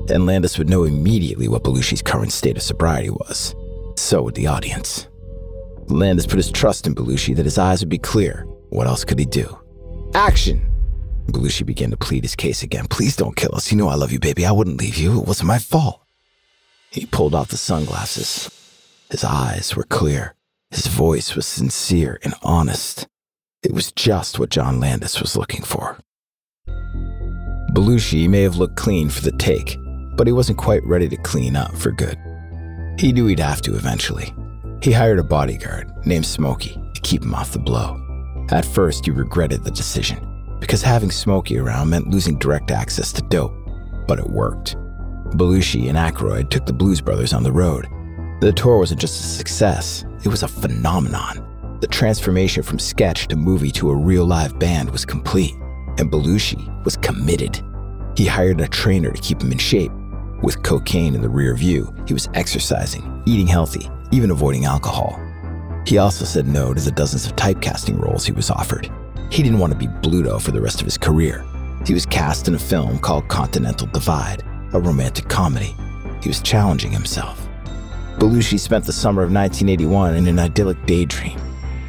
And 0.10 0.26
Landis 0.26 0.58
would 0.58 0.70
know 0.70 0.86
immediately 0.86 1.50
what 1.50 1.64
Belushi's 1.64 2.02
current 2.02 2.32
state 2.32 2.56
of 2.56 2.64
sobriety 2.64 3.10
was. 3.10 3.54
So 3.98 4.22
would 4.24 4.36
the 4.36 4.48
audience. 4.48 5.10
Landis 5.88 6.28
put 6.28 6.38
his 6.38 6.50
trust 6.50 6.88
in 6.88 6.96
Belushi 6.96 7.36
that 7.36 7.46
his 7.46 7.58
eyes 7.58 7.82
would 7.82 7.90
be 7.90 7.98
clear. 7.98 8.46
What 8.70 8.88
else 8.88 9.04
could 9.04 9.20
he 9.20 9.26
do? 9.26 9.58
Action! 10.14 10.66
Belushi 11.28 11.66
began 11.66 11.92
to 11.92 11.98
plead 11.98 12.24
his 12.24 12.36
case 12.36 12.64
again. 12.64 12.88
Please 12.88 13.16
don't 13.16 13.36
kill 13.36 13.56
us. 13.56 13.72
You 13.72 13.78
know 13.78 13.90
I 13.90 13.96
love 13.96 14.12
you, 14.12 14.20
baby. 14.20 14.46
I 14.46 14.52
wouldn't 14.52 14.80
leave 14.80 14.98
you. 14.98 15.20
It 15.20 15.28
wasn't 15.28 15.48
my 15.48 15.60
fault. 15.60 16.02
He 16.92 17.06
pulled 17.06 17.36
off 17.36 17.50
the 17.50 17.58
sunglasses. 17.58 18.50
His 19.10 19.24
eyes 19.24 19.76
were 19.76 19.84
clear. 19.84 20.36
His 20.72 20.88
voice 20.88 21.36
was 21.36 21.46
sincere 21.46 22.20
and 22.24 22.34
honest. 22.42 23.08
It 23.64 23.72
was 23.72 23.92
just 23.92 24.40
what 24.40 24.50
John 24.50 24.80
Landis 24.80 25.20
was 25.20 25.36
looking 25.36 25.64
for. 25.64 25.98
Belushi 27.72 28.30
may 28.30 28.42
have 28.42 28.58
looked 28.58 28.78
clean 28.78 29.10
for 29.10 29.22
the 29.22 29.32
take, 29.34 29.78
but 30.16 30.28
he 30.28 30.34
wasn't 30.34 30.58
quite 30.58 30.86
ready 30.86 31.10
to 31.10 31.18
clean 31.18 31.56
up 31.56 31.76
for 31.76 31.92
good. 31.92 32.18
He 32.98 33.12
knew 33.12 33.26
he'd 33.28 33.40
have 33.40 33.62
to 33.64 33.76
eventually. 33.76 34.34
He 34.82 34.92
hired 34.92 35.20
a 35.20 35.24
bodyguard 35.24 35.92
named 36.06 36.26
Smokey 36.26 36.80
to 36.94 37.02
keep 37.02 37.24
him 37.24 37.36
off 37.36 37.52
the 37.52 37.60
blow. 37.60 38.00
At 38.52 38.66
first, 38.66 39.06
he 39.06 39.12
regretted 39.12 39.64
the 39.64 39.72
decision, 39.72 40.35
because 40.60 40.82
having 40.82 41.12
Smokey 41.12 41.58
around 41.58 41.90
meant 41.90 42.10
losing 42.10 42.38
direct 42.38 42.72
access 42.72 43.12
to 43.14 43.22
dope, 43.24 43.54
but 44.08 44.20
it 44.20 44.30
worked. 44.30 44.76
Belushi 45.32 45.90
and 45.90 45.98
Aykroyd 45.98 46.50
took 46.50 46.66
the 46.66 46.74
Blues 46.74 47.02
Brothers 47.02 47.34
on 47.34 47.44
the 47.44 47.52
road. 47.52 47.88
The 48.42 48.54
tour 48.54 48.78
wasn't 48.78 49.02
just 49.02 49.20
a 49.20 49.24
success, 49.24 50.06
it 50.24 50.30
was 50.30 50.44
a 50.44 50.48
phenomenon. 50.48 51.78
The 51.82 51.88
transformation 51.88 52.64
from 52.64 52.80
sketch 52.80 53.28
to 53.28 53.36
movie 53.36 53.72
to 53.72 53.90
a 53.90 53.96
real 53.96 54.26
live 54.26 54.58
band 54.60 54.90
was 54.90 55.06
complete, 55.06 55.54
and 55.98 56.12
Belushi 56.12 56.84
was 56.86 56.98
committed. 56.98 57.62
He 58.16 58.26
hired 58.26 58.62
a 58.62 58.68
trainer 58.68 59.12
to 59.12 59.22
keep 59.22 59.42
him 59.42 59.52
in 59.52 59.58
shape. 59.58 59.92
With 60.42 60.64
cocaine 60.64 61.16
in 61.16 61.22
the 61.22 61.30
rear 61.30 61.56
view, 61.56 61.94
he 62.08 62.14
was 62.14 62.30
exercising, 62.34 63.24
eating 63.26 63.48
healthy, 63.48 63.90
even 64.12 64.32
avoiding 64.32 64.66
alcohol. 64.66 65.20
He 65.86 65.98
also 65.98 66.26
said 66.26 66.48
no 66.48 66.74
to 66.74 66.82
the 66.82 66.92
dozens 66.92 67.26
of 67.26 67.36
typecasting 67.36 68.00
roles 68.00 68.26
he 68.26 68.32
was 68.32 68.50
offered. 68.50 68.90
He 69.36 69.44
didn't 69.44 69.60
want 69.60 69.74
to 69.74 69.78
be 69.78 69.88
Bluto 69.88 70.42
for 70.42 70.52
the 70.52 70.62
rest 70.62 70.80
of 70.80 70.86
his 70.86 70.98
career. 70.98 71.44
He 71.86 71.94
was 71.94 72.06
cast 72.06 72.48
in 72.48 72.56
a 72.56 72.58
film 72.58 72.98
called 72.98 73.28
Continental 73.28 73.86
Divide, 73.88 74.44
a 74.72 74.80
romantic 74.80 75.28
comedy. 75.28 75.76
He 76.24 76.30
was 76.30 76.40
challenging 76.40 76.90
himself. 76.90 77.46
Belushi 78.18 78.58
spent 78.58 78.86
the 78.86 78.94
summer 78.94 79.24
of 79.24 79.34
1981 79.34 80.16
in 80.16 80.28
an 80.28 80.40
idyllic 80.40 80.82
daydream. 80.86 81.38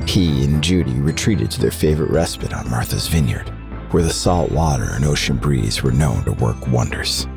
He 0.09 0.42
and 0.42 0.61
Judy 0.61 0.94
retreated 0.94 1.52
to 1.52 1.61
their 1.61 1.70
favorite 1.70 2.11
respite 2.11 2.52
on 2.52 2.68
Martha's 2.68 3.06
Vineyard, 3.06 3.48
where 3.92 4.02
the 4.02 4.11
salt 4.11 4.50
water 4.50 4.88
and 4.90 5.04
ocean 5.04 5.37
breeze 5.37 5.85
were 5.85 5.92
known 5.92 6.24
to 6.24 6.32
work 6.32 6.66
wonders. 6.66 7.28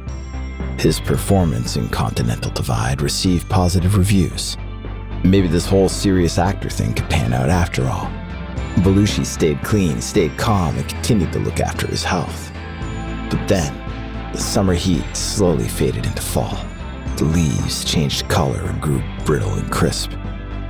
His 0.79 0.99
performance 0.99 1.77
in 1.77 1.87
Continental 1.87 2.51
Divide 2.51 3.03
received 3.03 3.47
positive 3.47 3.95
reviews. 3.95 4.57
Maybe 5.23 5.47
this 5.47 5.67
whole 5.67 5.87
serious 5.87 6.39
actor 6.39 6.71
thing 6.71 6.95
could 6.95 7.11
pan 7.11 7.31
out 7.31 7.49
after 7.49 7.85
all. 7.85 8.09
Belushi 8.81 9.25
stayed 9.25 9.61
clean, 9.63 10.01
stayed 10.01 10.37
calm, 10.37 10.77
and 10.77 10.87
continued 10.87 11.33
to 11.33 11.39
look 11.39 11.59
after 11.59 11.87
his 11.87 12.03
health. 12.03 12.51
But 13.29 13.47
then, 13.47 13.73
the 14.31 14.39
summer 14.39 14.73
heat 14.73 15.03
slowly 15.15 15.67
faded 15.67 16.05
into 16.05 16.21
fall. 16.21 16.57
The 17.17 17.25
leaves 17.25 17.83
changed 17.83 18.27
color 18.29 18.61
and 18.61 18.81
grew 18.81 19.03
brittle 19.25 19.53
and 19.53 19.71
crisp. 19.71 20.11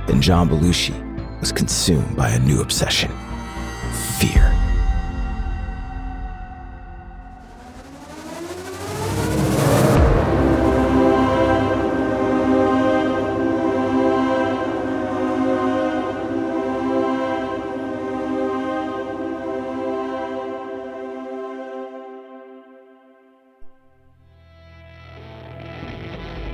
And 0.08 0.22
John 0.22 0.48
Belushi 0.48 1.40
was 1.40 1.52
consumed 1.52 2.16
by 2.16 2.30
a 2.30 2.38
new 2.38 2.60
obsession 2.60 3.12
fear. 4.18 4.59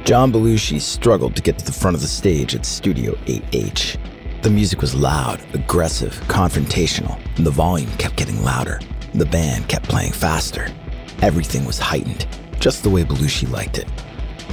John 0.06 0.30
Belushi 0.32 0.80
struggled 0.80 1.34
to 1.34 1.42
get 1.42 1.58
to 1.58 1.64
the 1.64 1.72
front 1.72 1.96
of 1.96 2.00
the 2.00 2.06
stage 2.06 2.54
at 2.54 2.64
Studio 2.64 3.16
8H. 3.24 3.98
The 4.42 4.50
music 4.50 4.80
was 4.80 4.94
loud, 4.94 5.40
aggressive, 5.52 6.14
confrontational, 6.28 7.18
and 7.36 7.44
the 7.44 7.50
volume 7.50 7.90
kept 7.96 8.14
getting 8.14 8.40
louder. 8.44 8.80
The 9.14 9.26
band 9.26 9.68
kept 9.68 9.88
playing 9.88 10.12
faster. 10.12 10.68
Everything 11.22 11.64
was 11.64 11.80
heightened, 11.80 12.24
just 12.60 12.84
the 12.84 12.88
way 12.88 13.02
Belushi 13.02 13.50
liked 13.50 13.78
it. 13.78 13.88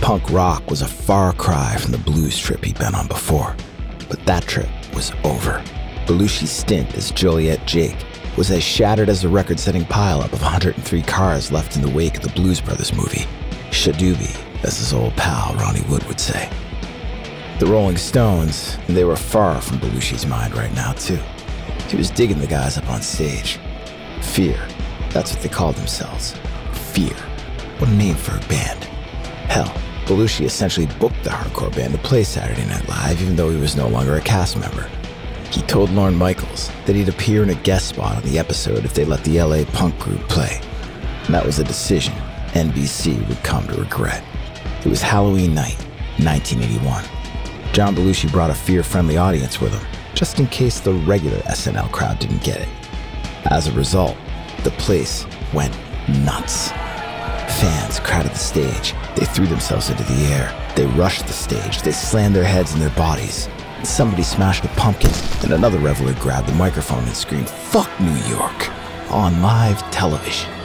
Punk 0.01 0.27
rock 0.31 0.67
was 0.71 0.81
a 0.81 0.87
far 0.87 1.33
cry 1.33 1.77
from 1.77 1.91
the 1.91 1.99
blues 1.99 2.35
trip 2.35 2.65
he'd 2.65 2.79
been 2.79 2.95
on 2.95 3.07
before. 3.07 3.55
But 4.09 4.25
that 4.25 4.47
trip 4.47 4.69
was 4.95 5.11
over. 5.23 5.63
Belushi's 6.07 6.49
stint 6.49 6.95
as 6.95 7.11
Joliet 7.11 7.63
Jake 7.67 8.03
was 8.37 8.49
as 8.49 8.63
shattered 8.63 9.07
as 9.07 9.21
the 9.21 9.29
record 9.29 9.59
setting 9.59 9.85
pileup 9.85 10.33
of 10.33 10.41
103 10.41 11.03
cars 11.03 11.51
left 11.51 11.75
in 11.75 11.83
the 11.83 11.91
wake 11.91 12.17
of 12.17 12.23
the 12.23 12.41
Blues 12.41 12.59
Brothers 12.59 12.91
movie. 12.91 13.27
Shadooby 13.69 14.35
as 14.63 14.77
his 14.77 14.93
old 14.93 15.15
pal 15.15 15.53
Ronnie 15.55 15.83
Wood 15.89 16.03
would 16.05 16.19
say. 16.19 16.49
The 17.59 17.65
Rolling 17.65 17.97
Stones, 17.97 18.77
they 18.87 19.03
were 19.03 19.15
far 19.15 19.61
from 19.61 19.79
Belushi's 19.79 20.25
mind 20.25 20.55
right 20.55 20.73
now, 20.73 20.93
too. 20.93 21.19
He 21.87 21.97
was 21.97 22.09
digging 22.09 22.39
the 22.39 22.47
guys 22.47 22.77
up 22.77 22.89
on 22.89 23.01
stage. 23.01 23.59
Fear, 24.21 24.57
that's 25.11 25.31
what 25.33 25.41
they 25.41 25.49
called 25.49 25.75
themselves. 25.75 26.35
Fear. 26.71 27.13
What 27.77 27.89
a 27.89 27.93
name 27.93 28.15
for 28.15 28.35
a 28.35 28.47
band. 28.47 28.83
Hell, 29.49 29.73
Belushi 30.05 30.45
essentially 30.45 30.87
booked 30.99 31.23
the 31.23 31.29
hardcore 31.29 31.73
band 31.75 31.93
to 31.93 31.99
play 31.99 32.23
Saturday 32.23 32.65
Night 32.65 32.87
Live, 32.89 33.21
even 33.21 33.35
though 33.35 33.49
he 33.49 33.59
was 33.59 33.75
no 33.75 33.87
longer 33.87 34.15
a 34.15 34.21
cast 34.21 34.57
member. 34.57 34.89
He 35.51 35.61
told 35.61 35.91
Lorne 35.91 36.15
Michaels 36.15 36.71
that 36.85 36.95
he'd 36.95 37.09
appear 37.09 37.43
in 37.43 37.51
a 37.51 37.55
guest 37.55 37.89
spot 37.89 38.15
on 38.15 38.23
the 38.23 38.39
episode 38.39 38.85
if 38.85 38.93
they 38.93 39.05
let 39.05 39.23
the 39.23 39.39
LA 39.39 39.63
punk 39.73 39.97
group 39.99 40.21
play. 40.27 40.59
And 41.25 41.33
that 41.33 41.45
was 41.45 41.59
a 41.59 41.63
decision 41.63 42.13
NBC 42.53 43.27
would 43.27 43.41
come 43.43 43.67
to 43.67 43.75
regret. 43.75 44.23
It 44.85 44.89
was 44.89 45.01
Halloween 45.01 45.55
night, 45.55 45.77
1981. 46.19 47.05
John 47.71 47.95
Belushi 47.95 48.29
brought 48.29 48.49
a 48.49 48.53
fear 48.53 48.83
friendly 48.83 49.15
audience 49.15 49.61
with 49.61 49.71
him, 49.71 49.87
just 50.13 50.39
in 50.39 50.47
case 50.47 50.81
the 50.81 50.91
regular 50.91 51.37
SNL 51.43 51.89
crowd 51.93 52.19
didn't 52.19 52.43
get 52.43 52.59
it. 52.59 52.67
As 53.45 53.67
a 53.67 53.71
result, 53.71 54.17
the 54.65 54.71
place 54.71 55.25
went 55.53 55.73
nuts. 56.25 56.71
Fans 57.61 58.01
crowded 58.01 58.33
the 58.33 58.37
stage. 58.37 58.93
They 59.15 59.23
threw 59.23 59.47
themselves 59.47 59.89
into 59.89 60.03
the 60.03 60.25
air. 60.25 60.53
They 60.75 60.85
rushed 60.85 61.27
the 61.27 61.33
stage. 61.33 61.81
They 61.81 61.93
slammed 61.93 62.35
their 62.35 62.43
heads 62.43 62.73
and 62.73 62.81
their 62.81 62.89
bodies. 62.89 63.47
Somebody 63.83 64.23
smashed 64.23 64.65
a 64.65 64.69
pumpkin, 64.69 65.11
and 65.43 65.53
another 65.53 65.79
reveler 65.79 66.13
grabbed 66.15 66.49
the 66.49 66.55
microphone 66.55 67.05
and 67.05 67.15
screamed, 67.15 67.49
Fuck 67.49 67.89
New 68.01 68.17
York, 68.27 68.69
on 69.09 69.41
live 69.41 69.79
television. 69.91 70.62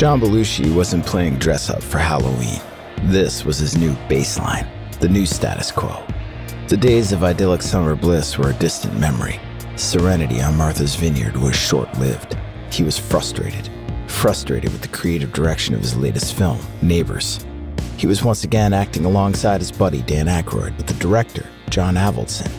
John 0.00 0.18
Belushi 0.18 0.74
wasn't 0.74 1.04
playing 1.04 1.36
dress 1.36 1.68
up 1.68 1.82
for 1.82 1.98
Halloween. 1.98 2.58
This 3.02 3.44
was 3.44 3.58
his 3.58 3.76
new 3.76 3.92
baseline, 4.08 4.66
the 4.98 5.10
new 5.10 5.26
status 5.26 5.70
quo. 5.70 6.02
The 6.68 6.76
days 6.78 7.12
of 7.12 7.22
idyllic 7.22 7.60
summer 7.60 7.94
bliss 7.94 8.38
were 8.38 8.48
a 8.48 8.54
distant 8.54 8.98
memory. 8.98 9.38
Serenity 9.76 10.40
on 10.40 10.56
Martha's 10.56 10.94
Vineyard 10.94 11.36
was 11.36 11.54
short 11.54 11.94
lived. 11.98 12.38
He 12.72 12.82
was 12.82 12.98
frustrated, 12.98 13.68
frustrated 14.06 14.72
with 14.72 14.80
the 14.80 14.88
creative 14.88 15.34
direction 15.34 15.74
of 15.74 15.82
his 15.82 15.94
latest 15.94 16.32
film, 16.32 16.58
Neighbors. 16.80 17.44
He 17.98 18.06
was 18.06 18.24
once 18.24 18.44
again 18.44 18.72
acting 18.72 19.04
alongside 19.04 19.60
his 19.60 19.70
buddy 19.70 20.00
Dan 20.00 20.28
Aykroyd, 20.28 20.78
but 20.78 20.86
the 20.86 20.94
director, 20.94 21.44
John 21.68 21.96
Avildsen, 21.96 22.50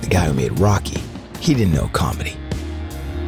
the 0.00 0.06
guy 0.06 0.26
who 0.26 0.32
made 0.32 0.60
Rocky, 0.60 1.02
he 1.40 1.54
didn't 1.54 1.74
know 1.74 1.88
comedy. 1.88 2.36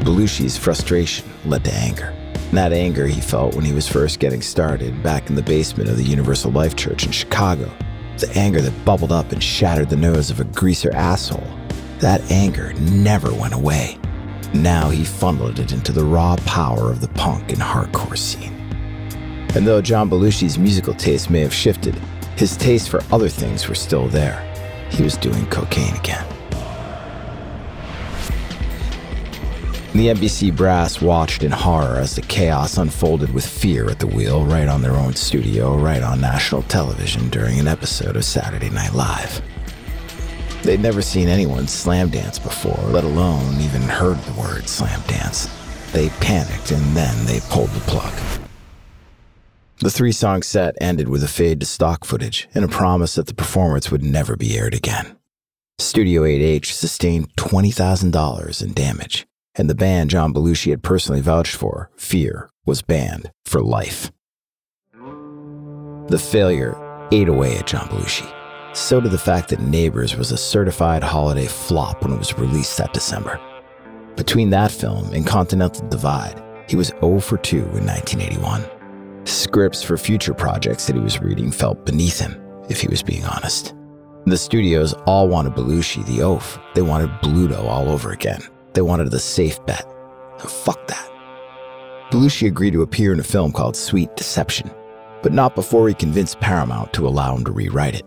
Belushi's 0.03 0.57
frustration 0.57 1.29
led 1.45 1.65
to 1.65 1.75
anger. 1.75 2.16
That 2.53 2.73
anger 2.73 3.07
he 3.07 3.21
felt 3.21 3.55
when 3.55 3.65
he 3.65 3.73
was 3.73 3.89
first 3.89 4.21
getting 4.21 4.41
started 4.41 5.03
back 5.03 5.29
in 5.29 5.37
the 5.37 5.43
basement 5.43 5.91
of 5.91 5.97
the 5.97 6.05
Universal 6.05 6.53
Life 6.53 6.77
Church 6.77 7.05
in 7.05 7.11
Chicago. 7.13 7.71
The 8.19 8.31
anger 8.35 8.61
that 8.61 8.85
bubbled 8.85 9.13
up 9.13 9.33
and 9.33 9.43
shattered 9.43 9.91
the 9.91 9.97
nose 9.97 10.31
of 10.31 10.41
a 10.41 10.45
greaser 10.45 10.95
asshole. 10.95 11.47
That 11.99 12.31
anger 12.31 12.73
never 12.75 13.35
went 13.35 13.55
away. 13.55 13.99
Now 14.55 14.91
he 14.91 15.05
funneled 15.05 15.59
it 15.59 15.73
into 15.73 15.93
the 15.93 16.05
raw 16.05 16.37
power 16.47 16.91
of 16.91 17.01
the 17.01 17.09
punk 17.09 17.51
and 17.51 17.61
hardcore 17.61 18.17
scene. 18.17 18.55
And 19.55 19.67
though 19.67 19.83
John 19.83 20.09
Belushi's 20.09 20.59
musical 20.59 20.95
taste 20.95 21.31
may 21.31 21.41
have 21.41 21.53
shifted, 21.53 21.95
his 22.37 22.57
taste 22.57 22.89
for 22.89 23.03
other 23.11 23.29
things 23.29 23.69
were 23.69 23.75
still 23.75 24.09
there. 24.09 24.41
He 24.91 25.03
was 25.03 25.17
doing 25.17 25.47
cocaine 25.47 25.97
again. 25.97 26.36
The 29.97 30.09
NBC 30.09 30.55
brass 30.55 31.01
watched 31.01 31.43
in 31.43 31.51
horror 31.51 31.97
as 31.97 32.15
the 32.15 32.21
chaos 32.21 32.77
unfolded 32.77 33.33
with 33.33 33.47
fear 33.47 33.89
at 33.89 33.99
the 33.99 34.07
wheel 34.07 34.45
right 34.45 34.69
on 34.69 34.83
their 34.83 34.93
own 34.93 35.15
studio, 35.15 35.75
right 35.75 36.03
on 36.03 36.21
national 36.21 36.65
television 36.65 37.31
during 37.31 37.59
an 37.59 37.67
episode 37.67 38.15
of 38.15 38.27
Saturday 38.27 38.69
Night 38.69 38.93
Live. 38.93 39.41
They'd 40.65 40.81
never 40.81 41.01
seen 41.01 41.29
anyone 41.29 41.67
slam 41.67 42.11
dance 42.11 42.39
before, 42.39 42.77
let 42.91 43.05
alone 43.05 43.59
even 43.63 43.81
heard 43.81 44.19
the 44.19 44.39
word 44.39 44.69
slam 44.69 45.01
dance. 45.07 45.49
They 45.93 46.11
panicked 46.21 46.73
and 46.73 46.95
then 46.95 47.25
they 47.25 47.41
pulled 47.49 47.71
the 47.71 47.81
plug. 47.91 48.13
The 49.81 49.91
three 49.91 50.13
song 50.13 50.43
set 50.43 50.77
ended 50.79 51.09
with 51.09 51.25
a 51.25 51.29
fade 51.29 51.61
to 51.61 51.67
stock 51.67 52.05
footage 52.05 52.51
and 52.55 52.67
a 52.67 52.69
promise 52.69 53.15
that 53.15 53.29
the 53.29 53.35
performance 53.35 53.91
would 53.91 54.05
never 54.05 54.37
be 54.37 54.59
aired 54.59 54.75
again. 54.75 55.17
Studio 55.79 56.25
8H 56.25 56.67
sustained 56.67 57.35
$20,000 57.37 58.63
in 58.63 58.75
damage 58.75 59.27
and 59.57 59.71
the 59.71 59.75
band 59.75 60.11
John 60.11 60.33
Belushi 60.33 60.71
had 60.71 60.83
personally 60.83 61.21
vouched 61.21 61.57
for, 61.57 61.91
Fear, 61.97 62.51
was 62.65 62.83
banned 62.83 63.31
for 63.45 63.61
life. 63.63 64.13
The 66.09 66.19
failure 66.19 66.77
ate 67.11 67.29
away 67.29 67.57
at 67.57 67.67
John 67.67 67.89
Belushi. 67.89 68.33
So 68.77 69.01
did 69.01 69.11
the 69.11 69.19
fact 69.19 69.49
that 69.49 69.61
Neighbors 69.61 70.17
was 70.17 70.33
a 70.33 70.37
certified 70.37 71.03
holiday 71.03 71.47
flop 71.47 72.03
when 72.03 72.13
it 72.13 72.19
was 72.19 72.39
released 72.39 72.77
that 72.79 72.93
December. 72.93 73.41
Between 74.17 74.51
that 74.51 74.71
film 74.71 75.13
and 75.13 75.27
Continental 75.27 75.89
Divide, 75.89 76.43
he 76.69 76.77
was 76.77 76.89
0 77.01 77.21
for 77.21 77.39
2 77.39 77.57
in 77.57 77.87
1981. 77.87 78.65
Scripts 79.27 79.83
for 79.83 79.97
future 79.97 80.35
projects 80.35 80.87
that 80.87 80.97
he 80.97 81.03
was 81.03 81.21
reading 81.21 81.51
felt 81.51 81.85
beneath 81.85 82.19
him, 82.21 82.41
if 82.69 82.81
he 82.81 82.89
was 82.89 83.03
being 83.03 83.25
honest. 83.25 83.75
The 84.27 84.37
studios 84.37 84.93
all 85.07 85.29
wanted 85.29 85.55
Belushi 85.55 86.05
the 86.07 86.23
oaf. 86.23 86.59
They 86.75 86.83
wanted 86.83 87.11
Bluto 87.23 87.65
all 87.65 87.89
over 87.89 88.13
again. 88.13 88.43
They 88.77 88.83
wanted 88.83 89.11
the 89.11 89.19
safe 89.19 89.65
bet. 89.65 89.87
fuck 90.39 90.87
that. 90.89 91.11
Belushi 92.11 92.47
agreed 92.47 92.75
to 92.75 92.83
appear 92.83 93.11
in 93.15 93.19
a 93.19 93.25
film 93.25 93.51
called 93.51 93.75
Sweet 93.75 94.15
Deception, 94.17 94.71
but 95.23 95.33
not 95.33 95.55
before 95.55 95.89
he 95.89 95.95
convinced 95.95 96.41
Paramount 96.41 96.93
to 96.93 97.09
allow 97.09 97.35
him 97.35 97.43
to 97.47 97.53
rewrite 97.53 97.95
it. 97.95 98.05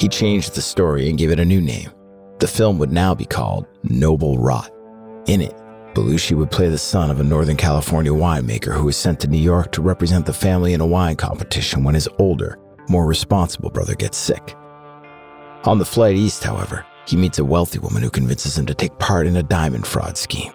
He 0.00 0.08
changed 0.08 0.56
the 0.56 0.62
story 0.62 1.08
and 1.08 1.16
gave 1.16 1.30
it 1.30 1.38
a 1.38 1.44
new 1.44 1.60
name. 1.60 1.92
The 2.40 2.48
film 2.48 2.76
would 2.80 2.90
now 2.90 3.14
be 3.14 3.24
called 3.24 3.68
Noble 3.84 4.36
Rot. 4.36 4.68
In 5.28 5.40
it, 5.40 5.54
Belushi 5.94 6.36
would 6.36 6.50
play 6.50 6.68
the 6.68 6.76
son 6.76 7.08
of 7.08 7.20
a 7.20 7.24
Northern 7.24 7.56
California 7.56 8.10
winemaker 8.10 8.76
who 8.76 8.86
was 8.86 8.96
sent 8.96 9.20
to 9.20 9.28
New 9.28 9.38
York 9.38 9.70
to 9.70 9.80
represent 9.80 10.26
the 10.26 10.32
family 10.32 10.72
in 10.72 10.80
a 10.80 10.86
wine 10.86 11.14
competition 11.14 11.84
when 11.84 11.94
his 11.94 12.08
older, 12.18 12.58
more 12.88 13.06
responsible 13.06 13.70
brother 13.70 13.94
gets 13.94 14.18
sick. 14.18 14.56
On 15.62 15.78
the 15.78 15.84
flight 15.84 16.16
east, 16.16 16.42
however, 16.42 16.84
he 17.06 17.16
meets 17.16 17.38
a 17.38 17.44
wealthy 17.44 17.78
woman 17.78 18.02
who 18.02 18.10
convinces 18.10 18.56
him 18.56 18.66
to 18.66 18.74
take 18.74 18.98
part 18.98 19.26
in 19.26 19.36
a 19.36 19.42
diamond 19.42 19.86
fraud 19.86 20.16
scheme. 20.16 20.52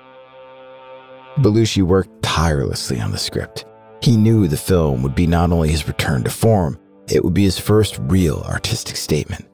Belushi 1.37 1.83
worked 1.83 2.21
tirelessly 2.21 2.99
on 2.99 3.11
the 3.11 3.17
script. 3.17 3.65
He 4.01 4.17
knew 4.17 4.47
the 4.47 4.57
film 4.57 5.03
would 5.03 5.15
be 5.15 5.27
not 5.27 5.51
only 5.51 5.69
his 5.69 5.87
return 5.87 6.23
to 6.23 6.29
form, 6.29 6.79
it 7.09 7.23
would 7.23 7.33
be 7.33 7.43
his 7.43 7.59
first 7.59 7.99
real 8.03 8.43
artistic 8.47 8.95
statement. 8.95 9.45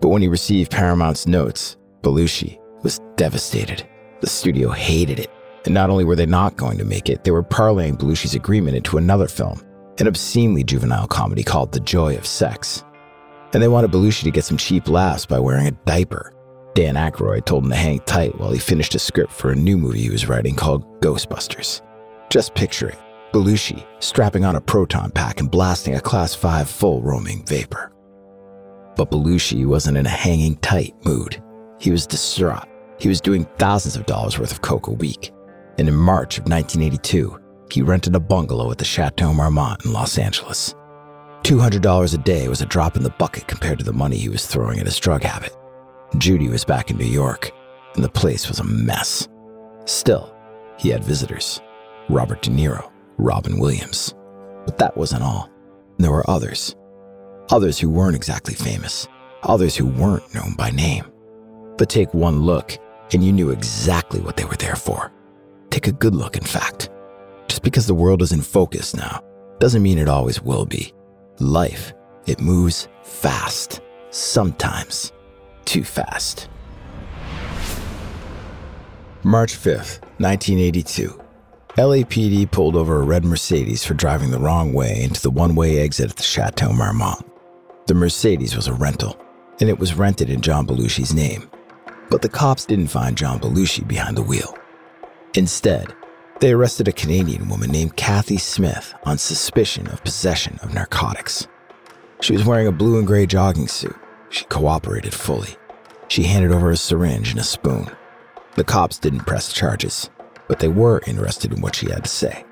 But 0.00 0.08
when 0.08 0.22
he 0.22 0.28
received 0.28 0.70
Paramount's 0.70 1.26
notes, 1.26 1.76
Belushi 2.02 2.58
was 2.82 3.00
devastated. 3.16 3.86
The 4.20 4.28
studio 4.28 4.70
hated 4.70 5.18
it. 5.18 5.30
And 5.64 5.74
not 5.74 5.90
only 5.90 6.04
were 6.04 6.16
they 6.16 6.26
not 6.26 6.56
going 6.56 6.78
to 6.78 6.84
make 6.84 7.08
it, 7.08 7.24
they 7.24 7.30
were 7.30 7.42
parlaying 7.42 7.98
Belushi's 7.98 8.34
agreement 8.34 8.76
into 8.76 8.96
another 8.96 9.28
film, 9.28 9.60
an 9.98 10.08
obscenely 10.08 10.64
juvenile 10.64 11.06
comedy 11.06 11.42
called 11.42 11.72
The 11.72 11.80
Joy 11.80 12.16
of 12.16 12.26
Sex. 12.26 12.82
And 13.52 13.62
they 13.62 13.68
wanted 13.68 13.90
Belushi 13.90 14.22
to 14.24 14.30
get 14.30 14.44
some 14.44 14.56
cheap 14.56 14.88
laughs 14.88 15.26
by 15.26 15.38
wearing 15.38 15.66
a 15.66 15.72
diaper. 15.72 16.32
Dan 16.74 16.94
Aykroyd 16.94 17.46
told 17.46 17.64
him 17.64 17.70
to 17.70 17.76
hang 17.76 18.00
tight 18.00 18.38
while 18.38 18.52
he 18.52 18.58
finished 18.58 18.94
a 18.94 18.98
script 18.98 19.32
for 19.32 19.50
a 19.50 19.56
new 19.56 19.76
movie 19.76 20.02
he 20.02 20.10
was 20.10 20.28
writing 20.28 20.54
called 20.54 20.84
Ghostbusters. 21.00 21.82
Just 22.30 22.54
picture 22.54 22.88
it 22.88 22.98
Belushi 23.32 23.84
strapping 23.98 24.44
on 24.44 24.56
a 24.56 24.60
proton 24.60 25.10
pack 25.10 25.40
and 25.40 25.50
blasting 25.50 25.94
a 25.94 26.00
Class 26.00 26.34
5 26.34 26.68
full 26.68 27.02
roaming 27.02 27.44
vapor. 27.44 27.92
But 28.96 29.10
Belushi 29.10 29.66
wasn't 29.66 29.98
in 29.98 30.06
a 30.06 30.10
hanging 30.10 30.56
tight 30.56 30.94
mood. 31.04 31.42
He 31.78 31.90
was 31.90 32.06
distraught 32.06 32.68
he 33.00 33.08
was 33.08 33.20
doing 33.20 33.46
thousands 33.58 33.96
of 33.96 34.06
dollars 34.06 34.38
worth 34.38 34.52
of 34.52 34.60
coke 34.60 34.86
a 34.86 34.92
week. 34.92 35.32
And 35.78 35.88
in 35.88 35.96
March 35.96 36.36
of 36.36 36.44
1982, 36.44 37.38
he 37.70 37.82
rented 37.82 38.14
a 38.14 38.20
bungalow 38.20 38.70
at 38.70 38.78
the 38.78 38.84
Chateau 38.84 39.32
Marmont 39.32 39.84
in 39.84 39.92
Los 39.92 40.18
Angeles. 40.18 40.74
$200 41.42 42.14
a 42.14 42.18
day 42.18 42.48
was 42.48 42.60
a 42.60 42.66
drop 42.66 42.96
in 42.96 43.02
the 43.02 43.10
bucket 43.10 43.46
compared 43.46 43.78
to 43.78 43.84
the 43.84 43.92
money 43.92 44.16
he 44.16 44.28
was 44.28 44.46
throwing 44.46 44.78
at 44.78 44.86
his 44.86 44.98
drug 44.98 45.22
habit. 45.22 45.56
Judy 46.18 46.48
was 46.48 46.64
back 46.64 46.90
in 46.90 46.98
New 46.98 47.04
York, 47.04 47.50
and 47.94 48.04
the 48.04 48.08
place 48.08 48.48
was 48.48 48.60
a 48.60 48.64
mess. 48.64 49.28
Still, 49.86 50.34
he 50.78 50.90
had 50.90 51.04
visitors 51.04 51.60
Robert 52.08 52.42
De 52.42 52.50
Niro, 52.50 52.90
Robin 53.18 53.58
Williams. 53.58 54.14
But 54.66 54.78
that 54.78 54.96
wasn't 54.96 55.22
all. 55.22 55.50
There 55.98 56.10
were 56.10 56.28
others. 56.28 56.76
Others 57.50 57.78
who 57.78 57.90
weren't 57.90 58.16
exactly 58.16 58.54
famous, 58.54 59.08
others 59.42 59.76
who 59.76 59.86
weren't 59.86 60.34
known 60.34 60.54
by 60.54 60.70
name. 60.70 61.04
But 61.78 61.88
take 61.88 62.12
one 62.12 62.40
look, 62.42 62.76
and 63.12 63.24
you 63.24 63.32
knew 63.32 63.50
exactly 63.50 64.20
what 64.20 64.36
they 64.36 64.44
were 64.44 64.56
there 64.56 64.76
for. 64.76 65.12
Take 65.70 65.86
a 65.86 65.92
good 65.92 66.14
look, 66.14 66.36
in 66.36 66.44
fact. 66.44 66.90
Just 67.48 67.62
because 67.62 67.86
the 67.86 67.94
world 67.94 68.22
is 68.22 68.32
in 68.32 68.42
focus 68.42 68.94
now 68.94 69.22
doesn't 69.58 69.82
mean 69.82 69.98
it 69.98 70.08
always 70.08 70.42
will 70.42 70.66
be. 70.66 70.92
Life, 71.40 71.94
it 72.26 72.38
moves 72.38 72.88
fast, 73.02 73.80
sometimes 74.10 75.10
too 75.64 75.84
fast. 75.84 76.50
March 79.22 79.54
5th, 79.54 80.02
1982. 80.18 81.18
LAPD 81.78 82.50
pulled 82.50 82.76
over 82.76 83.00
a 83.00 83.04
red 83.04 83.24
Mercedes 83.24 83.82
for 83.82 83.94
driving 83.94 84.30
the 84.30 84.38
wrong 84.38 84.74
way 84.74 85.02
into 85.02 85.22
the 85.22 85.30
one 85.30 85.54
way 85.54 85.78
exit 85.78 86.10
at 86.10 86.16
the 86.16 86.22
Chateau 86.22 86.74
Marmont. 86.74 87.24
The 87.86 87.94
Mercedes 87.94 88.54
was 88.54 88.66
a 88.66 88.74
rental, 88.74 89.18
and 89.60 89.70
it 89.70 89.78
was 89.78 89.94
rented 89.94 90.28
in 90.28 90.42
John 90.42 90.66
Belushi's 90.66 91.14
name. 91.14 91.50
But 92.10 92.20
the 92.20 92.28
cops 92.28 92.66
didn't 92.66 92.88
find 92.88 93.16
John 93.16 93.40
Belushi 93.40 93.88
behind 93.88 94.18
the 94.18 94.22
wheel. 94.22 94.58
Instead, 95.32 95.94
they 96.40 96.52
arrested 96.52 96.88
a 96.88 96.92
Canadian 96.92 97.48
woman 97.48 97.70
named 97.70 97.96
Kathy 97.96 98.38
Smith 98.38 98.94
on 99.04 99.18
suspicion 99.18 99.86
of 99.88 100.02
possession 100.02 100.58
of 100.62 100.72
narcotics. 100.72 101.46
She 102.22 102.32
was 102.32 102.44
wearing 102.44 102.66
a 102.66 102.72
blue 102.72 102.98
and 102.98 103.06
gray 103.06 103.26
jogging 103.26 103.68
suit. 103.68 103.96
She 104.30 104.46
cooperated 104.46 105.12
fully. 105.12 105.56
She 106.08 106.24
handed 106.24 106.50
over 106.50 106.70
a 106.70 106.76
syringe 106.76 107.30
and 107.30 107.40
a 107.40 107.44
spoon. 107.44 107.90
The 108.54 108.64
cops 108.64 108.98
didn't 108.98 109.26
press 109.26 109.52
charges, 109.52 110.08
but 110.48 110.58
they 110.58 110.68
were 110.68 111.02
interested 111.06 111.52
in 111.52 111.60
what 111.60 111.76
she 111.76 111.90
had 111.90 112.04
to 112.04 112.10
say. 112.10 112.44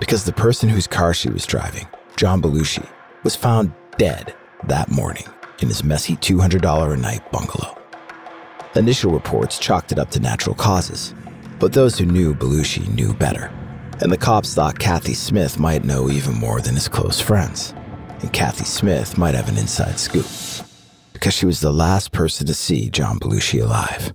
Because 0.00 0.24
the 0.24 0.32
person 0.32 0.68
whose 0.68 0.86
car 0.86 1.14
she 1.14 1.30
was 1.30 1.46
driving, 1.46 1.86
John 2.16 2.42
Belushi, 2.42 2.86
was 3.22 3.36
found 3.36 3.72
dead 3.96 4.34
that 4.64 4.90
morning 4.90 5.24
in 5.60 5.68
his 5.68 5.84
messy 5.84 6.16
$200 6.16 6.92
a 6.92 6.96
night 6.96 7.30
bungalow. 7.30 7.76
Initial 8.74 9.12
reports 9.12 9.58
chalked 9.58 9.92
it 9.92 9.98
up 9.98 10.10
to 10.10 10.20
natural 10.20 10.54
causes, 10.54 11.14
but 11.60 11.72
those 11.72 11.98
who 11.98 12.06
knew 12.06 12.34
Belushi 12.34 12.92
knew 12.94 13.14
better. 13.14 13.52
And 14.00 14.10
the 14.10 14.16
cops 14.16 14.54
thought 14.54 14.78
Kathy 14.78 15.14
Smith 15.14 15.60
might 15.60 15.84
know 15.84 16.10
even 16.10 16.34
more 16.34 16.60
than 16.60 16.74
his 16.74 16.88
close 16.88 17.20
friends. 17.20 17.74
And 18.20 18.32
Kathy 18.32 18.64
Smith 18.64 19.18
might 19.18 19.34
have 19.34 19.48
an 19.48 19.58
inside 19.58 20.00
scoop, 20.00 20.26
because 21.12 21.34
she 21.34 21.46
was 21.46 21.60
the 21.60 21.72
last 21.72 22.12
person 22.12 22.46
to 22.46 22.54
see 22.54 22.90
John 22.90 23.18
Belushi 23.20 23.62
alive. 23.62 24.12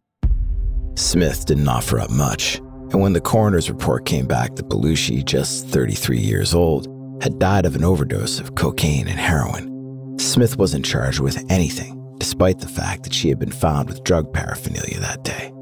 Smith 0.95 1.45
didn't 1.45 1.67
offer 1.67 1.99
up 1.99 2.09
much, 2.09 2.57
and 2.57 3.01
when 3.01 3.13
the 3.13 3.21
coroner's 3.21 3.69
report 3.69 4.05
came 4.05 4.27
back 4.27 4.55
that 4.55 4.69
Belushi, 4.69 5.23
just 5.23 5.67
33 5.67 6.19
years 6.19 6.53
old, 6.53 6.87
had 7.21 7.39
died 7.39 7.65
of 7.65 7.75
an 7.75 7.83
overdose 7.83 8.39
of 8.39 8.55
cocaine 8.55 9.07
and 9.07 9.19
heroin, 9.19 10.17
Smith 10.19 10.57
wasn't 10.57 10.85
charged 10.85 11.19
with 11.19 11.43
anything 11.49 12.01
despite 12.17 12.59
the 12.59 12.67
fact 12.67 13.03
that 13.03 13.13
she 13.13 13.29
had 13.29 13.39
been 13.39 13.51
found 13.51 13.87
with 13.87 14.03
drug 14.03 14.31
paraphernalia 14.33 14.99
that 14.99 15.23
day. 15.23 15.54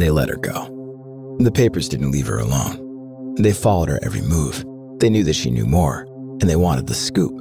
They 0.00 0.10
let 0.10 0.30
her 0.30 0.36
go. 0.36 1.36
The 1.40 1.52
papers 1.52 1.86
didn't 1.86 2.10
leave 2.10 2.26
her 2.26 2.38
alone. 2.38 3.34
They 3.38 3.52
followed 3.52 3.90
her 3.90 4.00
every 4.02 4.22
move. 4.22 4.64
They 4.98 5.10
knew 5.10 5.22
that 5.24 5.34
she 5.34 5.50
knew 5.50 5.66
more, 5.66 6.06
and 6.40 6.48
they 6.48 6.56
wanted 6.56 6.86
the 6.86 6.94
scoop. 6.94 7.38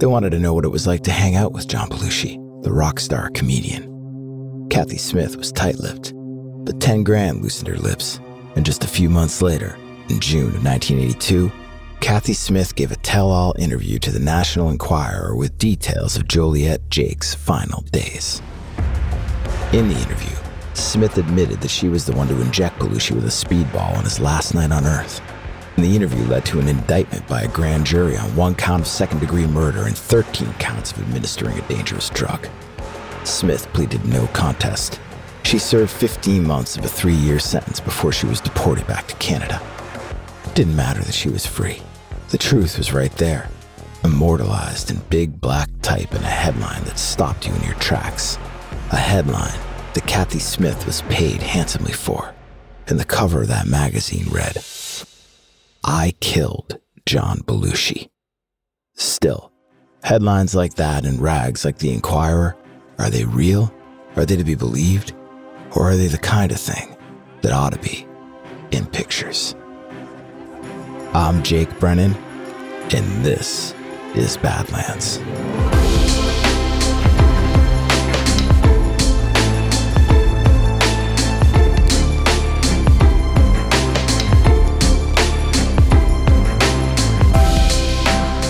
They 0.00 0.06
wanted 0.06 0.30
to 0.30 0.40
know 0.40 0.52
what 0.52 0.64
it 0.64 0.72
was 0.72 0.88
like 0.88 1.04
to 1.04 1.12
hang 1.12 1.36
out 1.36 1.52
with 1.52 1.68
John 1.68 1.88
Belushi, 1.88 2.34
the 2.64 2.72
rock 2.72 2.98
star 2.98 3.30
comedian. 3.30 4.66
Kathy 4.70 4.98
Smith 4.98 5.36
was 5.36 5.52
tight 5.52 5.78
lipped, 5.78 6.12
but 6.64 6.80
10 6.80 7.04
grand 7.04 7.42
loosened 7.42 7.68
her 7.68 7.76
lips, 7.76 8.18
and 8.56 8.66
just 8.66 8.82
a 8.82 8.88
few 8.88 9.08
months 9.08 9.40
later, 9.40 9.78
in 10.08 10.18
June 10.18 10.54
of 10.56 10.64
1982, 10.64 11.52
Kathy 12.00 12.32
Smith 12.32 12.74
gave 12.74 12.90
a 12.90 12.96
tell 12.96 13.30
all 13.30 13.54
interview 13.56 14.00
to 14.00 14.10
the 14.10 14.18
National 14.18 14.70
Enquirer 14.70 15.36
with 15.36 15.58
details 15.58 16.16
of 16.16 16.26
Joliet 16.26 16.90
Jake's 16.90 17.34
final 17.34 17.82
days. 17.92 18.42
In 19.72 19.88
the 19.88 19.94
interview, 19.94 20.39
Smith 20.74 21.18
admitted 21.18 21.60
that 21.60 21.70
she 21.70 21.88
was 21.88 22.06
the 22.06 22.12
one 22.12 22.28
to 22.28 22.40
inject 22.40 22.78
Belushi 22.78 23.12
with 23.12 23.24
a 23.24 23.28
speedball 23.28 23.96
on 23.96 24.04
his 24.04 24.20
last 24.20 24.54
night 24.54 24.72
on 24.72 24.86
Earth. 24.86 25.20
And 25.76 25.84
the 25.84 25.96
interview 25.96 26.24
led 26.24 26.44
to 26.46 26.60
an 26.60 26.68
indictment 26.68 27.26
by 27.26 27.42
a 27.42 27.48
grand 27.48 27.86
jury 27.86 28.16
on 28.16 28.34
one 28.36 28.54
count 28.54 28.82
of 28.82 28.88
second 28.88 29.20
degree 29.20 29.46
murder 29.46 29.86
and 29.86 29.96
13 29.96 30.52
counts 30.54 30.92
of 30.92 31.00
administering 31.00 31.58
a 31.58 31.68
dangerous 31.68 32.10
drug. 32.10 32.48
Smith 33.24 33.66
pleaded 33.72 34.04
no 34.04 34.26
contest. 34.28 35.00
She 35.42 35.58
served 35.58 35.90
15 35.90 36.46
months 36.46 36.76
of 36.76 36.84
a 36.84 36.88
three 36.88 37.14
year 37.14 37.38
sentence 37.38 37.80
before 37.80 38.12
she 38.12 38.26
was 38.26 38.40
deported 38.40 38.86
back 38.86 39.06
to 39.08 39.16
Canada. 39.16 39.60
It 40.44 40.54
didn't 40.54 40.76
matter 40.76 41.00
that 41.02 41.14
she 41.14 41.28
was 41.28 41.46
free. 41.46 41.82
The 42.28 42.38
truth 42.38 42.78
was 42.78 42.92
right 42.92 43.12
there, 43.16 43.48
immortalized 44.04 44.90
in 44.90 44.98
big 45.10 45.40
black 45.40 45.68
type 45.82 46.14
in 46.14 46.22
a 46.22 46.26
headline 46.26 46.84
that 46.84 46.98
stopped 46.98 47.46
you 47.46 47.54
in 47.54 47.62
your 47.62 47.74
tracks. 47.74 48.36
A 48.92 48.96
headline 48.96 49.58
that 49.94 50.06
Kathy 50.06 50.38
Smith 50.38 50.86
was 50.86 51.02
paid 51.02 51.42
handsomely 51.42 51.92
for. 51.92 52.34
And 52.86 52.98
the 52.98 53.04
cover 53.04 53.42
of 53.42 53.48
that 53.48 53.66
magazine 53.66 54.26
read, 54.30 54.62
I 55.84 56.14
killed 56.20 56.78
John 57.06 57.38
Belushi. 57.38 58.10
Still, 58.94 59.52
headlines 60.02 60.54
like 60.54 60.74
that 60.74 61.04
and 61.04 61.20
rags 61.20 61.64
like 61.64 61.78
The 61.78 61.92
Enquirer, 61.92 62.56
are 62.98 63.10
they 63.10 63.24
real? 63.24 63.72
Are 64.16 64.26
they 64.26 64.36
to 64.36 64.44
be 64.44 64.54
believed? 64.54 65.12
Or 65.76 65.90
are 65.90 65.96
they 65.96 66.08
the 66.08 66.18
kind 66.18 66.50
of 66.50 66.60
thing 66.60 66.96
that 67.42 67.52
ought 67.52 67.72
to 67.72 67.78
be 67.78 68.06
in 68.72 68.86
pictures? 68.86 69.54
I'm 71.14 71.42
Jake 71.42 71.78
Brennan, 71.78 72.14
and 72.92 73.24
this 73.24 73.74
is 74.14 74.36
Badlands. 74.36 75.18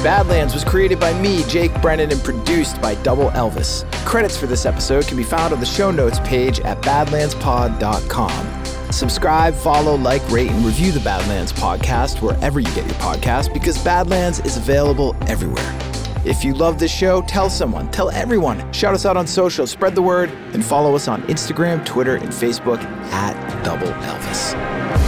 Badlands 0.03 0.55
was 0.55 0.65
created 0.65 0.99
by 0.99 1.13
me, 1.21 1.43
Jake 1.45 1.79
Brennan, 1.83 2.11
and 2.11 2.23
produced 2.25 2.81
by 2.81 2.95
Double 3.03 3.31
Elvis. 3.33 3.85
Credits 4.07 4.35
for 4.35 4.47
this 4.47 4.65
episode 4.65 5.07
can 5.07 5.19
be 5.19 5.23
found 5.23 5.53
on 5.53 5.61
the 5.61 5.67
show 5.67 5.91
notes 5.91 6.19
page 6.21 6.59
at 6.61 6.81
badlandspod.com. 6.81 8.65
Subscribe, 8.91 9.55
follow, 9.55 9.97
like, 9.97 10.27
rate, 10.31 10.51
and 10.51 10.65
review 10.65 10.91
the 10.91 11.01
Badlands 11.01 11.53
podcast 11.53 12.23
wherever 12.23 12.61
you 12.61 12.75
get 12.75 12.87
your 12.87 12.95
podcast 12.95 13.53
because 13.53 13.77
Badlands 13.85 14.41
is 14.41 14.57
available 14.57 15.15
everywhere. 15.29 15.79
If 16.25 16.45
you 16.45 16.55
love 16.55 16.79
this 16.79 16.93
show, 16.93 17.21
tell 17.23 17.51
someone, 17.51 17.91
tell 17.91 18.11
everyone. 18.11 18.73
Shout 18.73 18.95
us 18.95 19.05
out 19.05 19.19
on 19.19 19.27
social, 19.27 19.67
spread 19.67 19.95
the 19.95 20.03
word, 20.03 20.31
and 20.53 20.65
follow 20.65 20.95
us 20.95 21.09
on 21.09 21.23
Instagram, 21.25 21.85
Twitter, 21.85 22.17
and 22.17 22.29
Facebook 22.31 22.83
at 23.13 23.65
Double 23.65 23.89
Elvis. 23.89 25.00